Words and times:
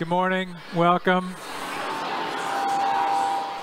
Good 0.00 0.08
morning. 0.08 0.56
Welcome. 0.74 1.34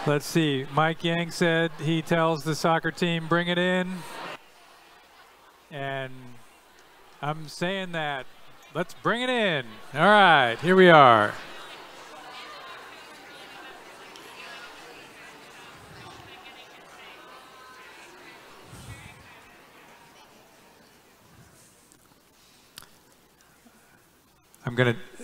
Let's 0.05 0.27
see. 0.27 0.67
Mike 0.71 1.03
Yang 1.03 1.31
said 1.31 1.71
he 1.81 2.03
tells 2.03 2.43
the 2.43 2.53
soccer 2.53 2.91
team, 2.91 3.27
bring 3.27 3.47
it 3.47 3.57
in. 3.57 3.91
And 5.71 6.13
I'm 7.23 7.47
saying 7.47 7.93
that. 7.93 8.27
Let's 8.75 8.93
bring 8.93 9.23
it 9.23 9.31
in. 9.31 9.65
All 9.95 10.01
right, 10.01 10.57
here 10.61 10.75
we 10.75 10.91
are. 10.91 11.33
I'm 24.67 24.75
going 24.75 24.93
to 24.93 25.16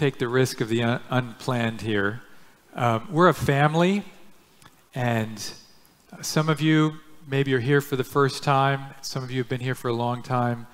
take 0.00 0.16
the 0.16 0.28
risk 0.28 0.62
of 0.62 0.70
the 0.70 0.82
un- 0.82 1.00
unplanned 1.10 1.82
here. 1.82 2.22
Um, 2.74 3.06
we're 3.12 3.28
a 3.28 3.34
family, 3.34 4.02
and 4.94 5.52
some 6.22 6.48
of 6.48 6.62
you 6.62 6.94
maybe 7.28 7.52
are 7.52 7.60
here 7.60 7.82
for 7.82 7.96
the 7.96 8.04
first 8.04 8.42
time. 8.42 8.80
Some 9.02 9.22
of 9.22 9.30
you 9.30 9.42
have 9.42 9.50
been 9.50 9.60
here 9.60 9.74
for 9.74 9.88
a 9.88 9.92
long 9.92 10.22
time. 10.22 10.66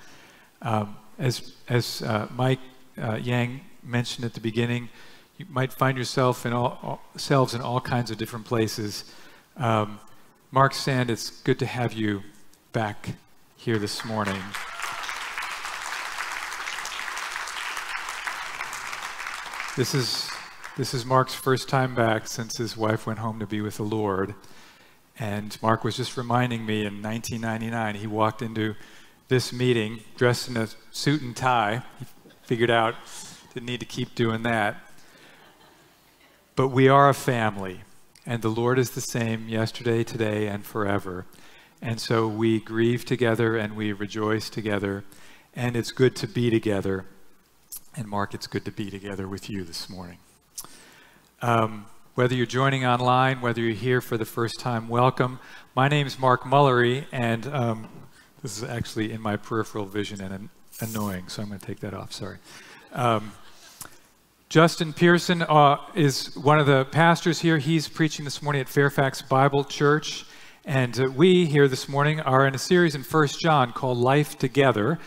Um, 0.61 0.95
as 1.19 1.55
as 1.67 2.01
uh, 2.03 2.27
Mike 2.33 2.61
uh, 2.97 3.15
Yang 3.15 3.59
mentioned 3.83 4.23
at 4.23 4.33
the 4.33 4.39
beginning, 4.39 4.87
you 5.37 5.45
might 5.49 5.73
find 5.73 5.97
yourself 5.97 6.45
in 6.45 6.53
all, 6.53 6.79
all 6.81 7.01
selves 7.17 7.53
in 7.53 7.59
all 7.59 7.81
kinds 7.81 8.09
of 8.09 8.17
different 8.17 8.45
places. 8.45 9.03
Um, 9.57 9.99
Mark 10.51 10.73
Sand, 10.73 11.11
it's 11.11 11.31
good 11.41 11.59
to 11.59 11.65
have 11.65 11.91
you 11.91 12.23
back 12.71 13.09
here 13.57 13.77
this 13.77 14.05
morning. 14.05 14.41
This 19.77 19.93
is 19.93 20.27
this 20.75 20.95
is 20.95 21.05
Mark's 21.05 21.35
first 21.35 21.69
time 21.69 21.93
back 21.93 22.27
since 22.27 22.57
his 22.57 22.75
wife 22.75 23.05
went 23.05 23.19
home 23.19 23.39
to 23.39 23.45
be 23.45 23.61
with 23.61 23.77
the 23.77 23.83
Lord. 23.83 24.33
And 25.19 25.55
Mark 25.61 25.83
was 25.83 25.95
just 25.95 26.17
reminding 26.17 26.65
me 26.65 26.83
in 26.83 27.03
1999, 27.03 27.93
he 27.93 28.07
walked 28.07 28.41
into 28.41 28.73
this 29.27 29.53
meeting 29.53 29.99
dressed 30.15 30.49
in 30.49 30.57
a 30.57 30.67
suit 30.89 31.21
and 31.21 31.37
tie. 31.37 31.83
He 31.99 32.05
figured 32.41 32.71
out 32.71 32.95
didn't 33.53 33.67
need 33.67 33.79
to 33.79 33.85
keep 33.85 34.15
doing 34.15 34.41
that. 34.41 34.77
But 36.55 36.69
we 36.69 36.89
are 36.89 37.07
a 37.07 37.13
family, 37.13 37.81
and 38.25 38.41
the 38.41 38.49
Lord 38.49 38.79
is 38.79 38.89
the 38.89 39.01
same 39.01 39.47
yesterday, 39.47 40.03
today, 40.03 40.47
and 40.47 40.65
forever. 40.65 41.27
And 41.83 42.01
so 42.01 42.27
we 42.27 42.59
grieve 42.59 43.05
together 43.05 43.55
and 43.55 43.75
we 43.75 43.93
rejoice 43.93 44.49
together, 44.49 45.03
and 45.55 45.75
it's 45.75 45.91
good 45.91 46.15
to 46.15 46.27
be 46.27 46.49
together 46.49 47.05
and 47.97 48.07
Mark, 48.07 48.35
it's 48.35 48.45
good 48.45 48.63
to 48.65 48.71
be 48.71 48.91
together 48.91 49.27
with 49.27 49.49
you 49.49 49.63
this 49.63 49.89
morning. 49.89 50.19
Um, 51.41 51.87
whether 52.13 52.35
you're 52.35 52.45
joining 52.45 52.85
online, 52.85 53.41
whether 53.41 53.59
you're 53.59 53.73
here 53.73 54.01
for 54.01 54.17
the 54.17 54.25
first 54.25 54.59
time, 54.59 54.87
welcome. 54.87 55.39
My 55.75 55.87
name 55.87 56.05
is 56.05 56.19
Mark 56.19 56.43
Mullery, 56.43 57.05
and 57.11 57.47
um, 57.47 57.89
this 58.43 58.55
is 58.55 58.63
actually 58.63 59.11
in 59.11 59.19
my 59.19 59.35
peripheral 59.35 59.85
vision 59.85 60.21
and 60.21 60.31
an- 60.31 60.49
annoying, 60.79 61.27
so 61.27 61.41
I'm 61.41 61.47
going 61.47 61.59
to 61.59 61.65
take 61.65 61.79
that 61.79 61.95
off. 61.95 62.13
Sorry. 62.13 62.37
Um, 62.93 63.31
Justin 64.47 64.93
Pearson 64.93 65.41
uh, 65.41 65.77
is 65.95 66.35
one 66.35 66.59
of 66.59 66.67
the 66.67 66.85
pastors 66.85 67.39
here. 67.41 67.57
He's 67.57 67.87
preaching 67.87 68.25
this 68.25 68.43
morning 68.43 68.61
at 68.61 68.69
Fairfax 68.69 69.23
Bible 69.23 69.63
Church. 69.63 70.25
And 70.65 70.99
uh, 70.99 71.09
we 71.15 71.47
here 71.47 71.67
this 71.67 71.89
morning 71.89 72.19
are 72.19 72.45
in 72.45 72.53
a 72.53 72.59
series 72.59 72.93
in 72.93 73.01
First 73.01 73.39
John 73.39 73.73
called 73.73 73.97
Life 73.97 74.37
Together. 74.37 74.99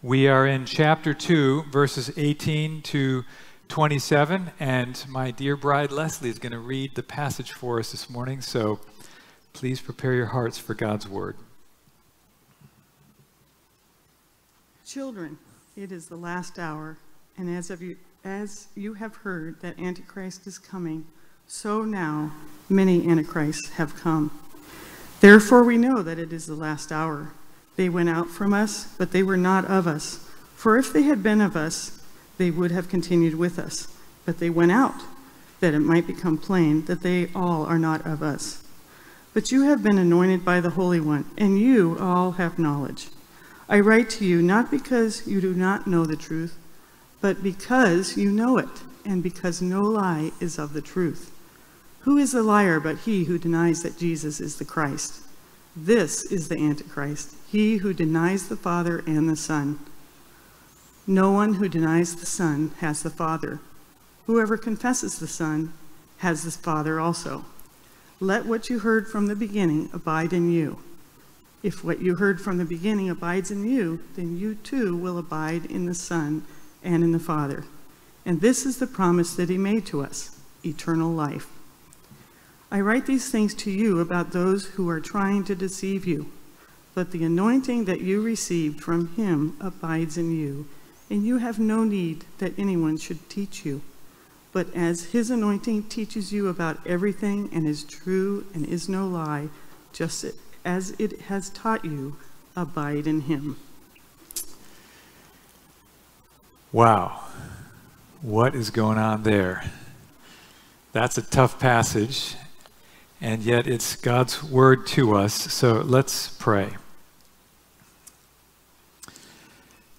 We 0.00 0.28
are 0.28 0.46
in 0.46 0.64
chapter 0.64 1.12
2, 1.12 1.64
verses 1.72 2.12
18 2.16 2.82
to 2.82 3.24
27, 3.66 4.52
and 4.60 5.04
my 5.08 5.32
dear 5.32 5.56
bride 5.56 5.90
Leslie 5.90 6.28
is 6.28 6.38
going 6.38 6.52
to 6.52 6.60
read 6.60 6.94
the 6.94 7.02
passage 7.02 7.50
for 7.50 7.80
us 7.80 7.90
this 7.90 8.08
morning, 8.08 8.40
so 8.40 8.78
please 9.54 9.80
prepare 9.80 10.12
your 10.12 10.26
hearts 10.26 10.56
for 10.56 10.74
God's 10.74 11.08
word. 11.08 11.34
Children, 14.86 15.36
it 15.76 15.90
is 15.90 16.06
the 16.06 16.14
last 16.14 16.60
hour, 16.60 16.96
and 17.36 17.50
as, 17.50 17.68
of 17.68 17.82
you, 17.82 17.96
as 18.22 18.68
you 18.76 18.94
have 18.94 19.16
heard 19.16 19.60
that 19.62 19.80
Antichrist 19.80 20.46
is 20.46 20.58
coming, 20.58 21.08
so 21.48 21.82
now 21.82 22.30
many 22.68 23.04
Antichrists 23.08 23.70
have 23.70 23.96
come. 23.96 24.30
Therefore, 25.18 25.64
we 25.64 25.76
know 25.76 26.02
that 26.02 26.20
it 26.20 26.32
is 26.32 26.46
the 26.46 26.54
last 26.54 26.92
hour. 26.92 27.32
They 27.78 27.88
went 27.88 28.08
out 28.08 28.28
from 28.28 28.52
us, 28.52 28.92
but 28.98 29.12
they 29.12 29.22
were 29.22 29.36
not 29.36 29.64
of 29.66 29.86
us. 29.86 30.16
For 30.56 30.78
if 30.78 30.92
they 30.92 31.02
had 31.02 31.22
been 31.22 31.40
of 31.40 31.54
us, 31.54 32.02
they 32.36 32.50
would 32.50 32.72
have 32.72 32.88
continued 32.88 33.36
with 33.36 33.56
us. 33.56 33.86
But 34.26 34.38
they 34.38 34.50
went 34.50 34.72
out, 34.72 35.00
that 35.60 35.74
it 35.74 35.78
might 35.78 36.04
become 36.04 36.38
plain 36.38 36.86
that 36.86 37.02
they 37.02 37.30
all 37.36 37.64
are 37.66 37.78
not 37.78 38.04
of 38.04 38.20
us. 38.20 38.64
But 39.32 39.52
you 39.52 39.62
have 39.62 39.84
been 39.84 39.96
anointed 39.96 40.44
by 40.44 40.58
the 40.58 40.70
Holy 40.70 40.98
One, 40.98 41.26
and 41.38 41.56
you 41.56 41.96
all 42.00 42.32
have 42.32 42.58
knowledge. 42.58 43.10
I 43.68 43.78
write 43.78 44.10
to 44.10 44.24
you 44.24 44.42
not 44.42 44.72
because 44.72 45.24
you 45.28 45.40
do 45.40 45.54
not 45.54 45.86
know 45.86 46.04
the 46.04 46.16
truth, 46.16 46.58
but 47.20 47.44
because 47.44 48.16
you 48.16 48.32
know 48.32 48.58
it, 48.58 48.82
and 49.04 49.22
because 49.22 49.62
no 49.62 49.82
lie 49.82 50.32
is 50.40 50.58
of 50.58 50.72
the 50.72 50.82
truth. 50.82 51.30
Who 52.00 52.16
is 52.16 52.34
a 52.34 52.42
liar 52.42 52.80
but 52.80 52.98
he 52.98 53.26
who 53.26 53.38
denies 53.38 53.84
that 53.84 53.98
Jesus 53.98 54.40
is 54.40 54.56
the 54.58 54.64
Christ? 54.64 55.22
This 55.80 56.24
is 56.24 56.48
the 56.48 56.58
Antichrist, 56.58 57.36
he 57.46 57.76
who 57.76 57.92
denies 57.92 58.48
the 58.48 58.56
Father 58.56 59.04
and 59.06 59.28
the 59.28 59.36
Son. 59.36 59.78
No 61.06 61.30
one 61.30 61.54
who 61.54 61.68
denies 61.68 62.16
the 62.16 62.26
Son 62.26 62.72
has 62.78 63.04
the 63.04 63.10
Father. 63.10 63.60
Whoever 64.26 64.56
confesses 64.56 65.20
the 65.20 65.28
Son 65.28 65.72
has 66.18 66.42
the 66.42 66.50
Father 66.50 66.98
also. 66.98 67.44
Let 68.18 68.44
what 68.44 68.68
you 68.68 68.80
heard 68.80 69.06
from 69.06 69.28
the 69.28 69.36
beginning 69.36 69.88
abide 69.92 70.32
in 70.32 70.50
you. 70.50 70.80
If 71.62 71.84
what 71.84 72.00
you 72.00 72.16
heard 72.16 72.40
from 72.40 72.58
the 72.58 72.64
beginning 72.64 73.08
abides 73.08 73.52
in 73.52 73.64
you, 73.64 74.02
then 74.16 74.36
you 74.36 74.56
too 74.56 74.96
will 74.96 75.16
abide 75.16 75.64
in 75.66 75.86
the 75.86 75.94
Son 75.94 76.44
and 76.82 77.04
in 77.04 77.12
the 77.12 77.20
Father. 77.20 77.64
And 78.26 78.40
this 78.40 78.66
is 78.66 78.78
the 78.78 78.88
promise 78.88 79.36
that 79.36 79.48
he 79.48 79.56
made 79.56 79.86
to 79.86 80.02
us 80.02 80.40
eternal 80.64 81.12
life. 81.12 81.46
I 82.70 82.80
write 82.80 83.06
these 83.06 83.30
things 83.30 83.54
to 83.54 83.70
you 83.70 84.00
about 84.00 84.32
those 84.32 84.66
who 84.66 84.88
are 84.90 85.00
trying 85.00 85.44
to 85.44 85.54
deceive 85.54 86.06
you. 86.06 86.30
But 86.94 87.12
the 87.12 87.24
anointing 87.24 87.84
that 87.86 88.00
you 88.00 88.20
received 88.20 88.80
from 88.80 89.14
him 89.14 89.56
abides 89.60 90.18
in 90.18 90.36
you, 90.36 90.68
and 91.08 91.24
you 91.24 91.38
have 91.38 91.58
no 91.58 91.84
need 91.84 92.24
that 92.38 92.58
anyone 92.58 92.98
should 92.98 93.30
teach 93.30 93.64
you. 93.64 93.82
But 94.52 94.74
as 94.74 95.12
his 95.12 95.30
anointing 95.30 95.84
teaches 95.84 96.32
you 96.32 96.48
about 96.48 96.84
everything 96.86 97.48
and 97.52 97.66
is 97.66 97.84
true 97.84 98.46
and 98.52 98.66
is 98.66 98.88
no 98.88 99.06
lie, 99.06 99.48
just 99.92 100.24
as 100.64 100.90
it 100.98 101.20
has 101.22 101.50
taught 101.50 101.84
you, 101.84 102.16
abide 102.56 103.06
in 103.06 103.22
him. 103.22 103.56
Wow. 106.72 107.22
What 108.20 108.54
is 108.54 108.70
going 108.70 108.98
on 108.98 109.22
there? 109.22 109.70
That's 110.92 111.16
a 111.16 111.22
tough 111.22 111.60
passage, 111.60 112.34
and 113.20 113.42
yet 113.42 113.66
it's 113.66 113.96
God's 113.96 114.42
word 114.42 114.86
to 114.88 115.16
us. 115.16 115.34
So 115.34 115.74
let's 115.74 116.28
pray. 116.28 116.76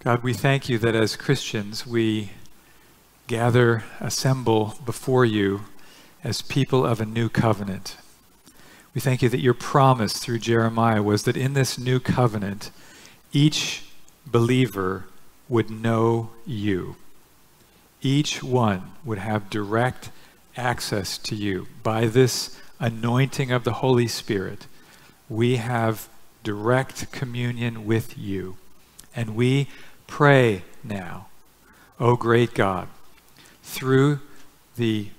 God, 0.04 0.24
we 0.24 0.34
thank 0.34 0.70
you 0.70 0.78
that 0.80 0.96
as 0.96 1.18
Christians 1.18 1.86
we 1.86 2.32
gather, 3.28 3.84
assemble 4.00 4.76
before 4.86 5.26
you 5.26 5.62
as 6.24 6.42
people 6.42 6.86
of 6.86 7.02
a 7.02 7.06
new 7.06 7.30
covenant. 7.30 7.98
We 8.96 9.02
thank 9.02 9.22
you 9.22 9.30
that 9.30 9.42
your 9.42 9.54
promise 9.54 10.18
through 10.18 10.40
Jeremiah 10.40 11.04
was 11.04 11.24
that 11.24 11.38
in 11.38 11.54
this 11.54 11.78
new 11.78 12.00
covenant, 12.00 12.72
each 13.32 13.84
believer 14.26 15.06
would 15.48 15.70
know 15.70 16.32
you. 16.46 16.96
Each 18.02 18.42
one 18.42 18.94
would 19.04 19.20
have 19.20 19.50
direct 19.50 20.10
access 20.56 21.18
to 21.20 21.36
you. 21.36 21.68
By 21.84 22.08
this 22.08 22.58
anointing 22.80 23.52
of 23.52 23.64
the 23.64 23.74
Holy 23.74 24.08
Spirit, 24.08 24.68
we 25.28 25.58
have 25.58 26.10
direct 26.44 27.12
communion 27.12 27.86
with 27.86 28.18
you. 28.18 28.58
And 29.16 29.36
we 29.36 29.68
pray 30.08 30.64
now, 30.84 31.28
O 32.00 32.16
great 32.16 32.54
God, 32.54 32.88
through 33.64 34.20
the 34.78 35.10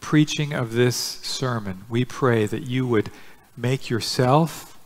preaching 0.00 0.52
of 0.52 0.74
this 0.74 0.96
sermon, 0.96 1.84
we 1.88 2.04
pray 2.04 2.46
that 2.46 2.62
you 2.62 2.86
would 2.86 3.10
make 3.56 3.90
yourself, 3.90 4.78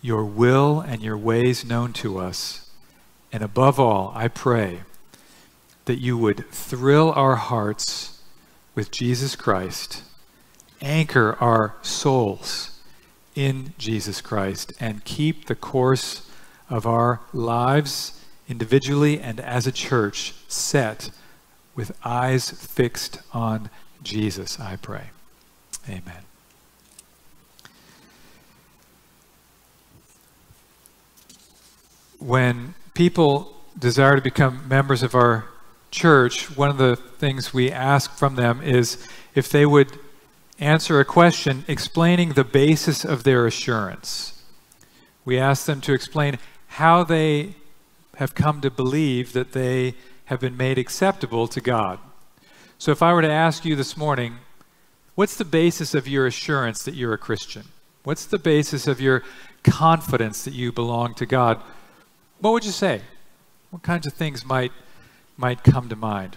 your 0.00 0.24
will, 0.24 0.80
and 0.80 1.02
your 1.02 1.18
ways 1.18 1.64
known 1.64 1.92
to 1.92 2.18
us. 2.18 2.70
And 3.32 3.42
above 3.42 3.80
all, 3.80 4.12
I 4.14 4.28
pray 4.28 4.80
that 5.84 6.00
you 6.00 6.16
would 6.16 6.48
thrill 6.50 7.12
our 7.12 7.36
hearts 7.36 8.20
with 8.74 8.90
Jesus 8.90 9.36
Christ, 9.36 10.02
anchor 10.82 11.36
our 11.40 11.74
souls 11.82 12.80
in 13.34 13.72
Jesus 13.78 14.20
Christ, 14.20 14.72
and 14.78 15.04
keep 15.04 15.46
the 15.46 15.54
course 15.54 16.28
of 16.68 16.86
our 16.86 17.20
lives 17.32 18.20
individually 18.48 19.18
and 19.18 19.40
as 19.40 19.66
a 19.66 19.72
church 19.72 20.34
set 20.48 21.10
with 21.74 21.96
eyes 22.04 22.50
fixed 22.50 23.20
on 23.32 23.70
Jesus, 24.02 24.60
I 24.60 24.76
pray. 24.76 25.04
Amen. 25.88 26.24
When 32.18 32.74
people 32.94 33.56
desire 33.78 34.16
to 34.16 34.22
become 34.22 34.68
members 34.68 35.02
of 35.02 35.14
our 35.14 35.46
church, 35.90 36.56
one 36.56 36.70
of 36.70 36.78
the 36.78 36.96
things 36.96 37.52
we 37.52 37.70
ask 37.70 38.16
from 38.16 38.36
them 38.36 38.60
is 38.62 39.06
if 39.34 39.48
they 39.48 39.66
would 39.66 39.98
answer 40.62 41.00
a 41.00 41.04
question 41.04 41.64
explaining 41.66 42.30
the 42.30 42.44
basis 42.44 43.04
of 43.04 43.24
their 43.24 43.46
assurance. 43.46 44.44
We 45.24 45.38
ask 45.38 45.66
them 45.66 45.80
to 45.82 45.92
explain 45.92 46.38
how 46.68 47.02
they 47.02 47.56
have 48.16 48.34
come 48.34 48.60
to 48.60 48.70
believe 48.70 49.32
that 49.32 49.52
they 49.52 49.94
have 50.26 50.40
been 50.40 50.56
made 50.56 50.78
acceptable 50.78 51.48
to 51.48 51.60
God. 51.60 51.98
So 52.78 52.92
if 52.92 53.02
I 53.02 53.12
were 53.12 53.22
to 53.22 53.30
ask 53.30 53.64
you 53.64 53.74
this 53.74 53.96
morning, 53.96 54.36
what's 55.16 55.36
the 55.36 55.44
basis 55.44 55.94
of 55.94 56.06
your 56.06 56.26
assurance 56.26 56.84
that 56.84 56.94
you're 56.94 57.12
a 57.12 57.18
Christian? 57.18 57.64
What's 58.04 58.24
the 58.24 58.38
basis 58.38 58.86
of 58.86 59.00
your 59.00 59.22
confidence 59.64 60.44
that 60.44 60.54
you 60.54 60.72
belong 60.72 61.14
to 61.14 61.26
God? 61.26 61.60
What 62.40 62.52
would 62.52 62.64
you 62.64 62.72
say? 62.72 63.02
What 63.70 63.82
kinds 63.82 64.06
of 64.06 64.12
things 64.12 64.44
might 64.44 64.72
might 65.36 65.64
come 65.64 65.88
to 65.88 65.96
mind? 65.96 66.36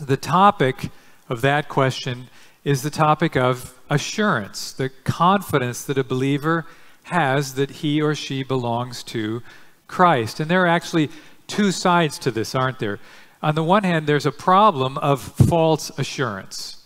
The 0.00 0.16
topic 0.16 0.90
of 1.28 1.40
that 1.42 1.68
question 1.68 2.28
is 2.64 2.82
the 2.82 2.90
topic 2.90 3.36
of 3.36 3.78
assurance, 3.90 4.72
the 4.72 4.88
confidence 4.88 5.84
that 5.84 5.98
a 5.98 6.04
believer 6.04 6.66
has 7.04 7.54
that 7.54 7.70
he 7.70 8.00
or 8.00 8.14
she 8.14 8.42
belongs 8.42 9.02
to 9.02 9.42
Christ. 9.86 10.40
And 10.40 10.50
there 10.50 10.62
are 10.62 10.66
actually 10.66 11.10
two 11.46 11.70
sides 11.70 12.18
to 12.20 12.30
this, 12.30 12.54
aren't 12.54 12.78
there? 12.78 12.98
On 13.42 13.54
the 13.54 13.62
one 13.62 13.84
hand, 13.84 14.06
there's 14.06 14.24
a 14.24 14.32
problem 14.32 14.96
of 14.98 15.20
false 15.20 15.90
assurance. 15.98 16.82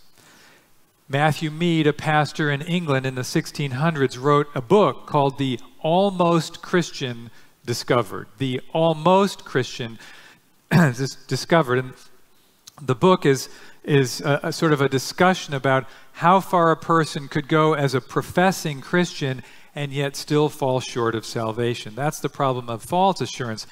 Matthew 1.09 1.51
Mead, 1.51 1.87
a 1.87 1.93
pastor 1.93 2.51
in 2.51 2.61
England 2.63 3.07
in 3.07 3.15
the 3.15 3.23
1600s, 3.23 4.21
wrote 4.21 4.49
a 4.55 4.61
book 4.61 5.07
called 5.07 5.39
The 5.39 5.61
Almost 5.81 6.61
Christian 6.61 7.31
Discovered. 7.65 8.27
The 8.39 8.61
Almost 8.75 9.45
Christian 9.45 9.99
Discovered. 11.29 11.79
And 11.79 11.95
the 12.81 12.95
book 12.95 13.27
is, 13.27 13.49
is 13.85 14.21
a, 14.21 14.41
a 14.45 14.53
sort 14.53 14.73
of 14.73 14.81
a 14.81 14.89
discussion 14.89 15.55
about 15.55 15.87
how 16.13 16.41
far 16.41 16.71
a 16.71 16.77
person 16.77 17.29
could 17.29 17.49
go 17.49 17.75
as 17.75 17.95
a 17.95 18.01
professing 18.01 18.81
Christian 18.81 19.43
and 19.75 19.93
yet 19.93 20.17
still 20.17 20.49
fall 20.49 20.81
short 20.81 21.15
of 21.15 21.25
salvation. 21.25 21.95
That's 21.95 22.21
the 22.21 22.29
problem 22.29 22.69
of 22.69 22.83
false 22.83 23.21
assurance. 23.21 23.67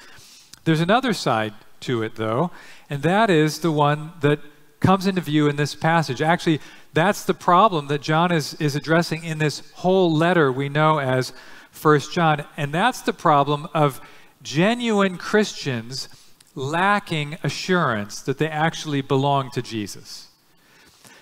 There's 0.63 0.81
another 0.81 1.13
side 1.13 1.53
to 1.81 2.03
it, 2.03 2.15
though, 2.15 2.51
and 2.89 3.03
that 3.03 3.29
is 3.29 3.59
the 3.59 3.71
one 3.71 4.11
that 4.21 4.39
comes 4.79 5.07
into 5.07 5.21
view 5.21 5.47
in 5.47 5.55
this 5.55 5.75
passage. 5.75 6.21
Actually, 6.21 6.61
that's 6.93 7.23
the 7.23 7.33
problem 7.33 7.87
that 7.87 8.01
John 8.01 8.31
is, 8.31 8.53
is 8.55 8.75
addressing 8.75 9.23
in 9.23 9.37
this 9.37 9.71
whole 9.75 10.13
letter 10.13 10.51
we 10.51 10.69
know 10.69 10.99
as 10.99 11.33
First 11.71 12.13
John. 12.13 12.45
And 12.55 12.73
that's 12.73 13.01
the 13.01 13.13
problem 13.13 13.67
of 13.73 14.01
genuine 14.41 15.17
Christians 15.17 16.09
lacking 16.57 17.37
assurance 17.43 18.19
that 18.21 18.39
they 18.39 18.47
actually 18.47 18.99
belong 18.99 19.51
to 19.51 19.61
Jesus. 19.61 20.29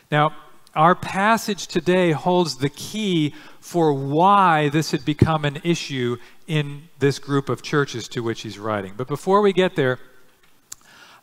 Now, 0.09 0.33
our 0.73 0.95
passage 0.95 1.67
today 1.67 2.13
holds 2.13 2.55
the 2.55 2.69
key 2.69 3.35
for 3.59 3.91
why 3.91 4.69
this 4.69 4.91
had 4.91 5.03
become 5.03 5.43
an 5.43 5.59
issue 5.63 6.15
in 6.47 6.87
this 6.99 7.19
group 7.19 7.49
of 7.49 7.61
churches 7.61 8.07
to 8.09 8.23
which 8.23 8.43
he's 8.43 8.57
writing. 8.57 8.93
But 8.95 9.09
before 9.09 9.41
we 9.41 9.51
get 9.51 9.75
there, 9.75 9.99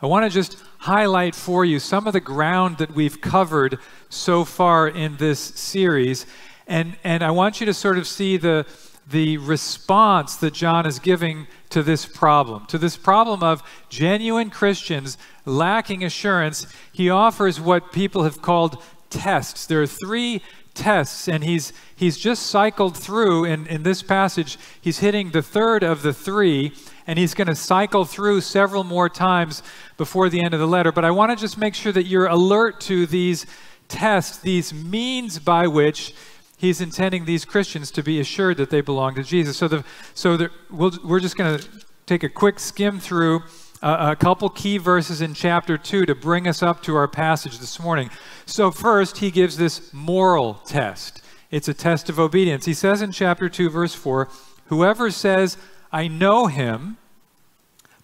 I 0.03 0.07
want 0.07 0.25
to 0.25 0.31
just 0.31 0.63
highlight 0.79 1.35
for 1.35 1.65
you 1.65 1.79
some 1.79 2.07
of 2.07 2.13
the 2.13 2.21
ground 2.21 2.79
that 2.79 2.95
we've 2.95 3.21
covered 3.21 3.79
so 4.11 4.45
far 4.45 4.89
in 4.89 5.17
this 5.17 5.41
series. 5.41 6.27
And, 6.67 6.97
and 7.03 7.23
I 7.23 7.31
want 7.31 7.61
you 7.61 7.67
to 7.67 7.75
sort 7.75 7.97
of 7.97 8.07
see 8.07 8.37
the, 8.37 8.67
the 9.11 9.37
response 9.39 10.37
that 10.37 10.55
John 10.55 10.87
is 10.87 10.99
giving 10.99 11.47
to 11.71 11.83
this 11.83 12.07
problem, 12.07 12.67
to 12.67 12.79
this 12.79 12.97
problem 12.97 13.43
of 13.43 13.63
genuine 13.89 14.51
Christians 14.51 15.19
lacking 15.45 16.05
assurance. 16.05 16.67
He 16.93 17.11
offers 17.11 17.61
what 17.61 17.93
people 17.93 18.25
have 18.25 18.41
called 18.41 18.83
tests. 19.11 19.67
There 19.67 19.83
are 19.83 19.87
three 19.87 20.43
tests, 20.75 21.29
and 21.29 21.45
he's, 21.45 21.73
he's 21.95 22.17
just 22.17 22.47
cycled 22.47 22.97
through 22.97 23.45
in, 23.45 23.67
in 23.67 23.83
this 23.83 24.03
passage. 24.03 24.59
He's 24.81 25.01
hitting 25.01 25.31
the 25.31 25.43
third 25.43 25.83
of 25.83 26.03
the 26.03 26.15
three, 26.15 26.73
and 27.07 27.19
he's 27.19 27.35
going 27.35 27.49
to 27.49 27.55
cycle 27.55 28.05
through 28.05 28.41
several 28.41 28.85
more 28.85 29.09
times 29.09 29.63
before 29.97 30.29
the 30.29 30.43
end 30.43 30.55
of 30.55 30.61
the 30.61 30.67
letter. 30.67 30.93
But 30.93 31.05
I 31.05 31.11
want 31.11 31.31
to 31.31 31.37
just 31.37 31.59
make 31.59 31.75
sure 31.75 31.93
that 31.93 32.07
you're 32.07 32.27
alert 32.27 32.81
to 32.83 33.07
these 33.07 33.47
tests, 33.89 34.39
these 34.39 34.73
means 34.73 35.39
by 35.39 35.67
which 35.67 36.15
he's 36.63 36.81
intending 36.81 37.25
these 37.25 37.45
Christians 37.45 37.91
to 37.91 38.03
be 38.05 38.21
assured 38.21 38.57
that 38.57 38.71
they 38.71 38.81
belong 38.81 39.17
to 39.17 39.25
Jesus. 39.25 39.57
So, 39.59 39.67
the, 39.67 39.85
so 40.15 40.37
the, 40.37 40.51
we 40.71 40.91
we 41.05 41.17
are 41.17 41.21
just 41.21 41.37
going 41.37 41.59
to 41.59 41.69
take 42.07 42.23
a 42.23 42.29
quick 42.29 42.61
skim 42.61 43.01
through 43.01 43.43
uh, 43.83 44.13
a 44.13 44.17
couple 44.17 44.49
key 44.49 44.79
verses 44.79 45.21
in 45.21 45.35
chapter 45.35 45.77
2 45.77 46.07
to 46.07 46.15
bring 46.15 46.47
us 46.47 46.63
up 46.63 46.81
to 46.85 46.95
our 46.95 47.09
passage 47.09 47.59
this 47.59 47.81
morning. 47.81 48.11
So, 48.47 48.71
first, 48.71 49.19
he 49.19 49.33
gives 49.33 49.57
this 49.57 49.93
moral 49.93 50.55
test. 50.65 51.21
It's 51.51 51.69
a 51.69 51.75
test 51.75 52.09
of 52.09 52.19
obedience. 52.21 52.65
He 52.65 52.75
says 52.75 53.03
in 53.03 53.11
chapter 53.11 53.49
2, 53.49 53.69
verse 53.69 53.95
4 53.95 54.29
Whoever 54.67 55.11
says, 55.11 55.59
I 55.91 56.09
know 56.09 56.47
him, 56.47 56.97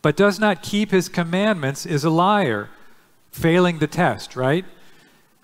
but 0.02 0.16
does 0.16 0.38
not 0.38 0.62
keep 0.62 0.90
his 0.90 1.08
commandments 1.08 1.86
is 1.86 2.04
a 2.04 2.10
liar, 2.10 2.68
failing 3.30 3.78
the 3.78 3.86
test, 3.86 4.34
right? 4.34 4.64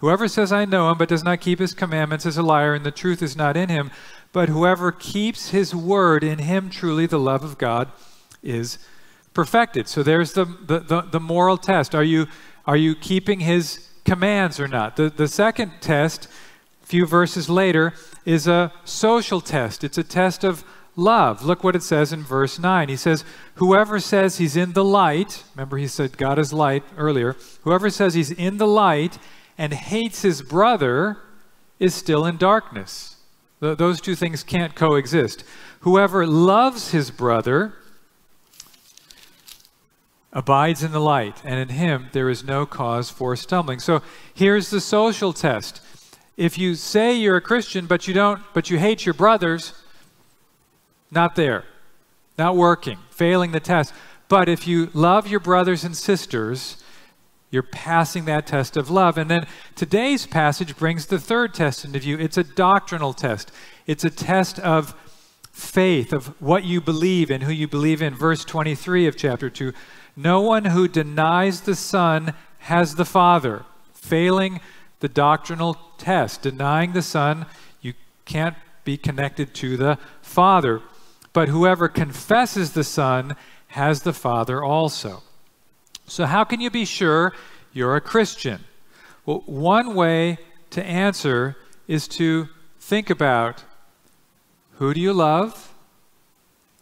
Whoever 0.05 0.29
says, 0.29 0.53
I 0.53 0.67
know 0.67 0.91
him, 0.91 0.99
but 0.99 1.09
does 1.09 1.25
not 1.25 1.41
keep 1.41 1.59
his 1.59 1.73
commandments 1.73 2.27
is 2.27 2.37
a 2.37 2.43
liar, 2.43 2.75
and 2.75 2.85
the 2.85 2.91
truth 2.91 3.23
is 3.23 3.37
not 3.37 3.57
in 3.57 3.71
him. 3.71 3.91
But 4.33 4.51
whoever 4.51 4.93
keeps 4.93 5.49
his 5.49 5.75
word, 5.75 6.23
in 6.23 6.41
him 6.41 6.69
truly 6.69 7.07
the 7.07 7.19
love 7.19 7.43
of 7.43 7.57
God 7.57 7.91
is 8.43 8.77
perfected. 9.33 9.89
So 9.89 10.03
there's 10.03 10.35
the, 10.35 10.45
the, 10.45 10.81
the, 10.81 11.01
the, 11.11 11.21
moral 11.21 11.57
test. 11.57 11.95
Are 11.95 12.05
you, 12.05 12.27
are 12.67 12.77
you 12.77 12.95
keeping 12.95 13.41
his 13.41 13.89
commands 14.05 14.61
or 14.61 14.69
not? 14.69 14.97
The, 14.97 15.09
the 15.09 15.27
second 15.27 15.73
test, 15.81 16.29
a 16.83 16.87
few 16.87 17.07
verses 17.07 17.49
later, 17.49 17.95
is 18.27 18.47
a 18.47 18.75
social 18.85 19.41
test. 19.41 19.85
It's 19.85 19.97
a 19.97 20.05
test 20.05 20.45
of 20.45 20.65
love. 20.97 21.47
Look 21.47 21.65
what 21.65 21.75
it 21.75 21.83
says 21.83 22.13
in 22.13 22.25
verse 22.25 22.59
9. 22.59 22.91
He 22.91 22.97
says, 22.97 23.25
Whoever 23.55 23.99
says 24.01 24.37
he's 24.37 24.55
in 24.55 24.75
the 24.75 24.85
light, 24.85 25.45
remember 25.55 25.79
he 25.79 25.89
said 25.89 26.19
God 26.19 26.39
is 26.39 26.53
light 26.53 26.83
earlier, 26.99 27.37
whoever 27.63 27.89
says 27.89 28.13
he's 28.13 28.31
in 28.31 28.59
the 28.59 28.67
light 28.67 29.19
and 29.57 29.73
hates 29.73 30.23
his 30.23 30.43
brother 30.43 31.19
is 31.79 31.95
still 31.95 32.27
in 32.27 32.37
darkness. 32.37 33.17
Th- 33.61 33.79
those 33.79 34.01
two 34.01 34.15
things 34.15 34.43
can't 34.43 34.75
coexist. 34.75 35.45
Whoever 35.81 36.27
loves 36.27 36.91
his 36.91 37.11
brother 37.11 37.75
abides 40.33 40.83
in 40.83 40.93
the 40.93 41.01
light, 41.01 41.41
and 41.45 41.59
in 41.61 41.69
him 41.77 42.09
there 42.13 42.29
is 42.29 42.43
no 42.43 42.67
cause 42.67 43.11
for 43.11 43.37
stumbling. 43.37 43.79
So 43.79 44.03
here's 44.35 44.71
the 44.71 44.81
social 44.81 45.33
test. 45.33 45.81
If 46.37 46.59
you 46.59 46.75
say 46.75 47.15
you're 47.15 47.37
a 47.37 47.41
Christian 47.41 47.87
but 47.87 48.09
you 48.09 48.15
don't 48.15 48.43
but 48.53 48.69
you 48.69 48.79
hate 48.79 49.07
your 49.07 49.15
brothers, 49.15 49.73
not 51.11 51.37
there. 51.37 51.65
Not 52.37 52.57
working, 52.57 52.99
failing 53.11 53.53
the 53.53 53.61
test. 53.61 53.95
But 54.29 54.49
if 54.49 54.67
you 54.67 54.91
love 54.93 55.29
your 55.29 55.39
brothers 55.39 55.85
and 55.85 55.97
sisters, 55.97 56.83
you're 57.55 57.63
passing 57.63 58.25
that 58.25 58.47
test 58.47 58.77
of 58.77 58.91
love. 58.91 59.17
And 59.17 59.31
then 59.31 59.47
today's 59.77 60.27
passage 60.27 60.77
brings 60.77 61.07
the 61.07 61.21
third 61.21 61.55
test 61.55 61.85
into 61.85 62.01
view. 62.01 62.19
It's 62.19 62.37
a 62.37 62.45
doctrinal 62.45 63.15
test. 63.15 63.53
It's 63.87 64.05
a 64.05 64.11
test 64.11 64.59
of 64.59 64.95
faith, 65.53 66.13
of 66.13 66.41
what 66.43 66.65
you 66.65 66.81
believe 66.81 67.31
and 67.31 67.45
who 67.45 67.53
you 67.53 67.69
believe 67.69 68.03
in. 68.03 68.15
Verse 68.15 68.45
23 68.45 69.07
of 69.07 69.17
chapter 69.17 69.49
2 69.49 69.73
no 70.17 70.41
one 70.41 70.67
who 70.67 70.87
denies 70.87 71.63
the 71.63 71.75
Son 71.75 72.35
has 72.59 72.95
the 72.95 73.05
Father. 73.05 73.65
Failing 73.93 74.61
the 75.01 75.09
doctrinal 75.09 75.77
test, 75.99 76.43
denying 76.43 76.93
the 76.93 77.03
Son, 77.03 77.47
you 77.81 77.95
can't 78.25 78.57
be 78.85 78.97
connected 78.97 79.55
to 79.55 79.77
the 79.77 79.99
Father. 80.23 80.83
But 81.33 81.49
whoever 81.49 81.89
confesses 81.89 82.73
the 82.73 82.85
Son 82.85 83.35
has 83.69 84.03
the 84.03 84.13
Father 84.13 84.63
also. 84.63 85.23
So, 86.07 86.27
how 86.27 86.45
can 86.45 86.61
you 86.61 86.71
be 86.71 86.85
sure 86.85 87.33
you're 87.73 87.97
a 87.97 88.01
Christian? 88.01 88.65
Well, 89.27 89.43
one 89.47 89.95
way 89.95 90.39
to 90.71 90.85
answer 90.85 91.57
is 91.89 92.09
to 92.09 92.49
think 92.79 93.11
about 93.11 93.65
who 94.73 94.93
do 94.93 95.01
you 95.01 95.13
love? 95.13 95.73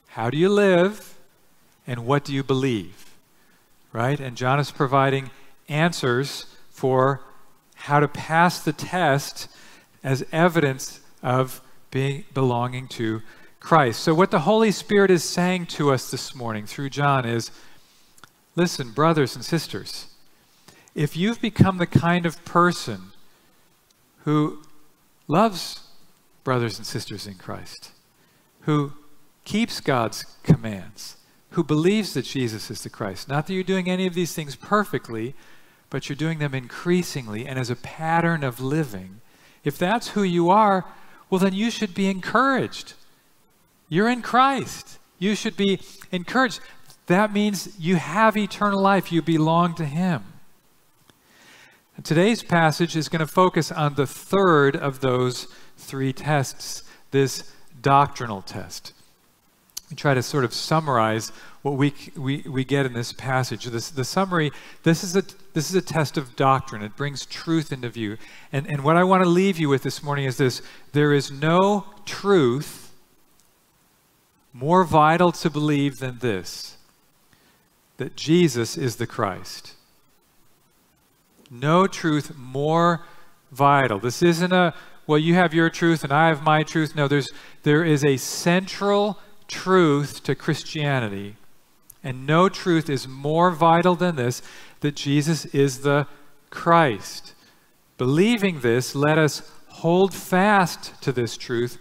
How 0.08 0.30
do 0.30 0.36
you 0.36 0.48
live? 0.48 1.18
And 1.86 2.06
what 2.06 2.24
do 2.24 2.32
you 2.32 2.42
believe? 2.42 3.02
right? 3.92 4.18
And 4.18 4.36
John 4.36 4.58
is 4.58 4.70
providing 4.70 5.30
answers 5.68 6.46
for 6.70 7.20
how 7.74 8.00
to 8.00 8.08
pass 8.08 8.60
the 8.60 8.72
test 8.72 9.48
as 10.02 10.24
evidence 10.32 11.00
of 11.22 11.60
being 11.90 12.24
belonging 12.32 12.88
to 12.88 13.22
Christ. 13.60 14.00
So 14.00 14.14
what 14.14 14.30
the 14.30 14.40
Holy 14.40 14.72
Spirit 14.72 15.10
is 15.10 15.22
saying 15.22 15.66
to 15.66 15.92
us 15.92 16.10
this 16.10 16.34
morning 16.34 16.66
through 16.66 16.90
John 16.90 17.24
is 17.24 17.50
listen, 18.54 18.90
brothers 18.90 19.34
and 19.34 19.44
sisters, 19.44 20.06
if 20.94 21.16
you've 21.16 21.40
become 21.40 21.78
the 21.78 21.86
kind 21.86 22.26
of 22.26 22.44
person 22.44 23.12
who 24.24 24.62
loves 25.26 25.88
brothers 26.44 26.78
and 26.78 26.86
sisters 26.86 27.26
in 27.26 27.34
Christ, 27.34 27.92
who 28.62 28.92
keeps 29.44 29.80
God's 29.80 30.24
commands, 30.42 31.16
who 31.50 31.64
believes 31.64 32.14
that 32.14 32.24
Jesus 32.24 32.70
is 32.70 32.82
the 32.82 32.90
Christ, 32.90 33.28
not 33.28 33.46
that 33.46 33.54
you're 33.54 33.62
doing 33.62 33.88
any 33.88 34.06
of 34.06 34.14
these 34.14 34.34
things 34.34 34.56
perfectly, 34.56 35.34
but 35.90 36.08
you're 36.08 36.16
doing 36.16 36.38
them 36.38 36.54
increasingly 36.54 37.46
and 37.46 37.58
as 37.58 37.70
a 37.70 37.76
pattern 37.76 38.42
of 38.42 38.60
living. 38.60 39.20
If 39.64 39.78
that's 39.78 40.08
who 40.08 40.22
you 40.22 40.50
are, 40.50 40.84
well, 41.28 41.38
then 41.38 41.54
you 41.54 41.70
should 41.70 41.94
be 41.94 42.08
encouraged. 42.08 42.94
You're 43.88 44.08
in 44.08 44.22
Christ. 44.22 44.98
You 45.18 45.34
should 45.34 45.56
be 45.56 45.80
encouraged. 46.10 46.60
That 47.06 47.32
means 47.32 47.76
you 47.78 47.96
have 47.96 48.36
eternal 48.36 48.80
life, 48.80 49.10
you 49.10 49.22
belong 49.22 49.74
to 49.74 49.84
Him. 49.84 50.24
Today's 52.02 52.42
passage 52.42 52.96
is 52.96 53.08
going 53.08 53.20
to 53.20 53.26
focus 53.26 53.70
on 53.70 53.94
the 53.94 54.06
third 54.06 54.74
of 54.76 55.00
those 55.00 55.46
three 55.76 56.12
tests, 56.12 56.82
this 57.10 57.52
doctrinal 57.80 58.42
test. 58.42 58.92
We 59.90 59.96
try 59.96 60.14
to 60.14 60.22
sort 60.22 60.44
of 60.44 60.54
summarize 60.54 61.30
what 61.60 61.76
we, 61.76 61.92
we, 62.16 62.44
we 62.48 62.64
get 62.64 62.86
in 62.86 62.92
this 62.94 63.12
passage. 63.12 63.66
This, 63.66 63.90
the 63.90 64.04
summary 64.04 64.50
this 64.84 65.04
is, 65.04 65.14
a, 65.14 65.22
this 65.52 65.68
is 65.68 65.74
a 65.76 65.82
test 65.82 66.16
of 66.16 66.34
doctrine, 66.34 66.82
it 66.82 66.96
brings 66.96 67.26
truth 67.26 67.72
into 67.72 67.90
view. 67.90 68.16
And, 68.52 68.66
and 68.66 68.82
what 68.82 68.96
I 68.96 69.04
want 69.04 69.22
to 69.22 69.28
leave 69.28 69.58
you 69.58 69.68
with 69.68 69.82
this 69.82 70.02
morning 70.02 70.24
is 70.24 70.38
this 70.38 70.62
there 70.92 71.12
is 71.12 71.30
no 71.30 71.84
truth 72.06 72.92
more 74.52 74.82
vital 74.82 75.30
to 75.32 75.50
believe 75.50 75.98
than 75.98 76.18
this 76.18 76.78
that 77.96 78.16
Jesus 78.16 78.76
is 78.76 78.96
the 78.96 79.06
Christ. 79.06 79.74
No 81.50 81.86
truth 81.86 82.36
more 82.36 83.04
vital. 83.50 83.98
This 83.98 84.22
isn't 84.22 84.52
a, 84.52 84.74
well, 85.06 85.18
you 85.18 85.34
have 85.34 85.52
your 85.52 85.70
truth 85.70 86.02
and 86.02 86.12
I 86.12 86.28
have 86.28 86.42
my 86.42 86.62
truth. 86.62 86.96
No, 86.96 87.06
there's, 87.08 87.30
there 87.62 87.84
is 87.84 88.04
a 88.04 88.16
central 88.16 89.18
truth 89.48 90.22
to 90.24 90.34
Christianity, 90.34 91.36
and 92.02 92.26
no 92.26 92.48
truth 92.48 92.88
is 92.88 93.06
more 93.06 93.50
vital 93.50 93.94
than 93.94 94.16
this 94.16 94.42
that 94.80 94.96
Jesus 94.96 95.44
is 95.46 95.80
the 95.80 96.06
Christ. 96.50 97.34
Believing 97.98 98.60
this, 98.60 98.94
let 98.94 99.18
us 99.18 99.42
hold 99.68 100.14
fast 100.14 101.00
to 101.02 101.12
this 101.12 101.36
truth 101.36 101.78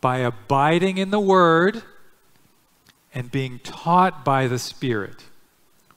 by 0.00 0.18
abiding 0.18 0.98
in 0.98 1.10
the 1.10 1.20
Word 1.20 1.82
and 3.14 3.30
being 3.30 3.58
taught 3.60 4.24
by 4.24 4.46
the 4.46 4.58
Spirit. 4.58 5.24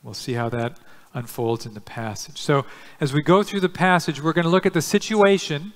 We'll 0.04 0.14
see 0.14 0.34
how 0.34 0.50
that 0.50 0.80
unfolds 1.14 1.66
in 1.66 1.74
the 1.74 1.82
passage. 1.82 2.42
So, 2.42 2.66
as 3.00 3.14
we 3.14 3.22
go 3.22 3.44
through 3.44 3.60
the 3.60 3.70
passage, 3.70 4.22
we're 4.22 4.34
going 4.34 4.46
to 4.46 4.50
look 4.50 4.66
at 4.66 4.74
the 4.74 4.82
situation. 4.82 5.74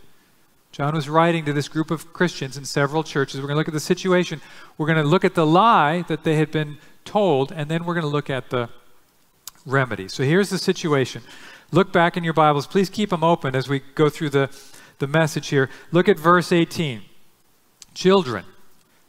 John 0.72 0.96
was 0.96 1.08
writing 1.08 1.46
to 1.46 1.54
this 1.54 1.68
group 1.68 1.92
of 1.92 2.12
Christians 2.12 2.58
in 2.58 2.66
several 2.66 3.04
churches. 3.04 3.40
We're 3.40 3.48
going 3.48 3.56
to 3.56 3.60
look 3.60 3.68
at 3.68 3.74
the 3.74 3.80
situation. 3.80 4.42
We're 4.78 4.88
going 4.88 5.02
to 5.02 5.08
look 5.08 5.24
at 5.24 5.36
the 5.36 5.46
lie 5.46 6.04
that 6.08 6.24
they 6.24 6.36
had 6.38 6.52
been 6.52 6.78
told, 7.04 7.52
and 7.52 7.70
then 7.70 7.86
we're 7.86 7.94
going 7.94 8.04
to 8.06 8.10
look 8.10 8.30
at 8.30 8.50
the 8.50 8.70
remedy. 9.66 10.08
So, 10.08 10.24
here's 10.24 10.50
the 10.50 10.58
situation. 10.58 11.22
Look 11.72 11.92
back 11.92 12.18
in 12.18 12.24
your 12.24 12.34
Bibles. 12.34 12.66
Please 12.68 12.90
keep 12.90 13.10
them 13.10 13.24
open 13.24 13.56
as 13.56 13.68
we 13.68 13.82
go 13.94 14.10
through 14.10 14.30
the, 14.30 14.50
the 15.00 15.08
message 15.08 15.50
here. 15.50 15.70
Look 15.92 16.10
at 16.10 16.18
verse 16.18 16.52
18. 16.52 17.02
Children. 17.94 18.46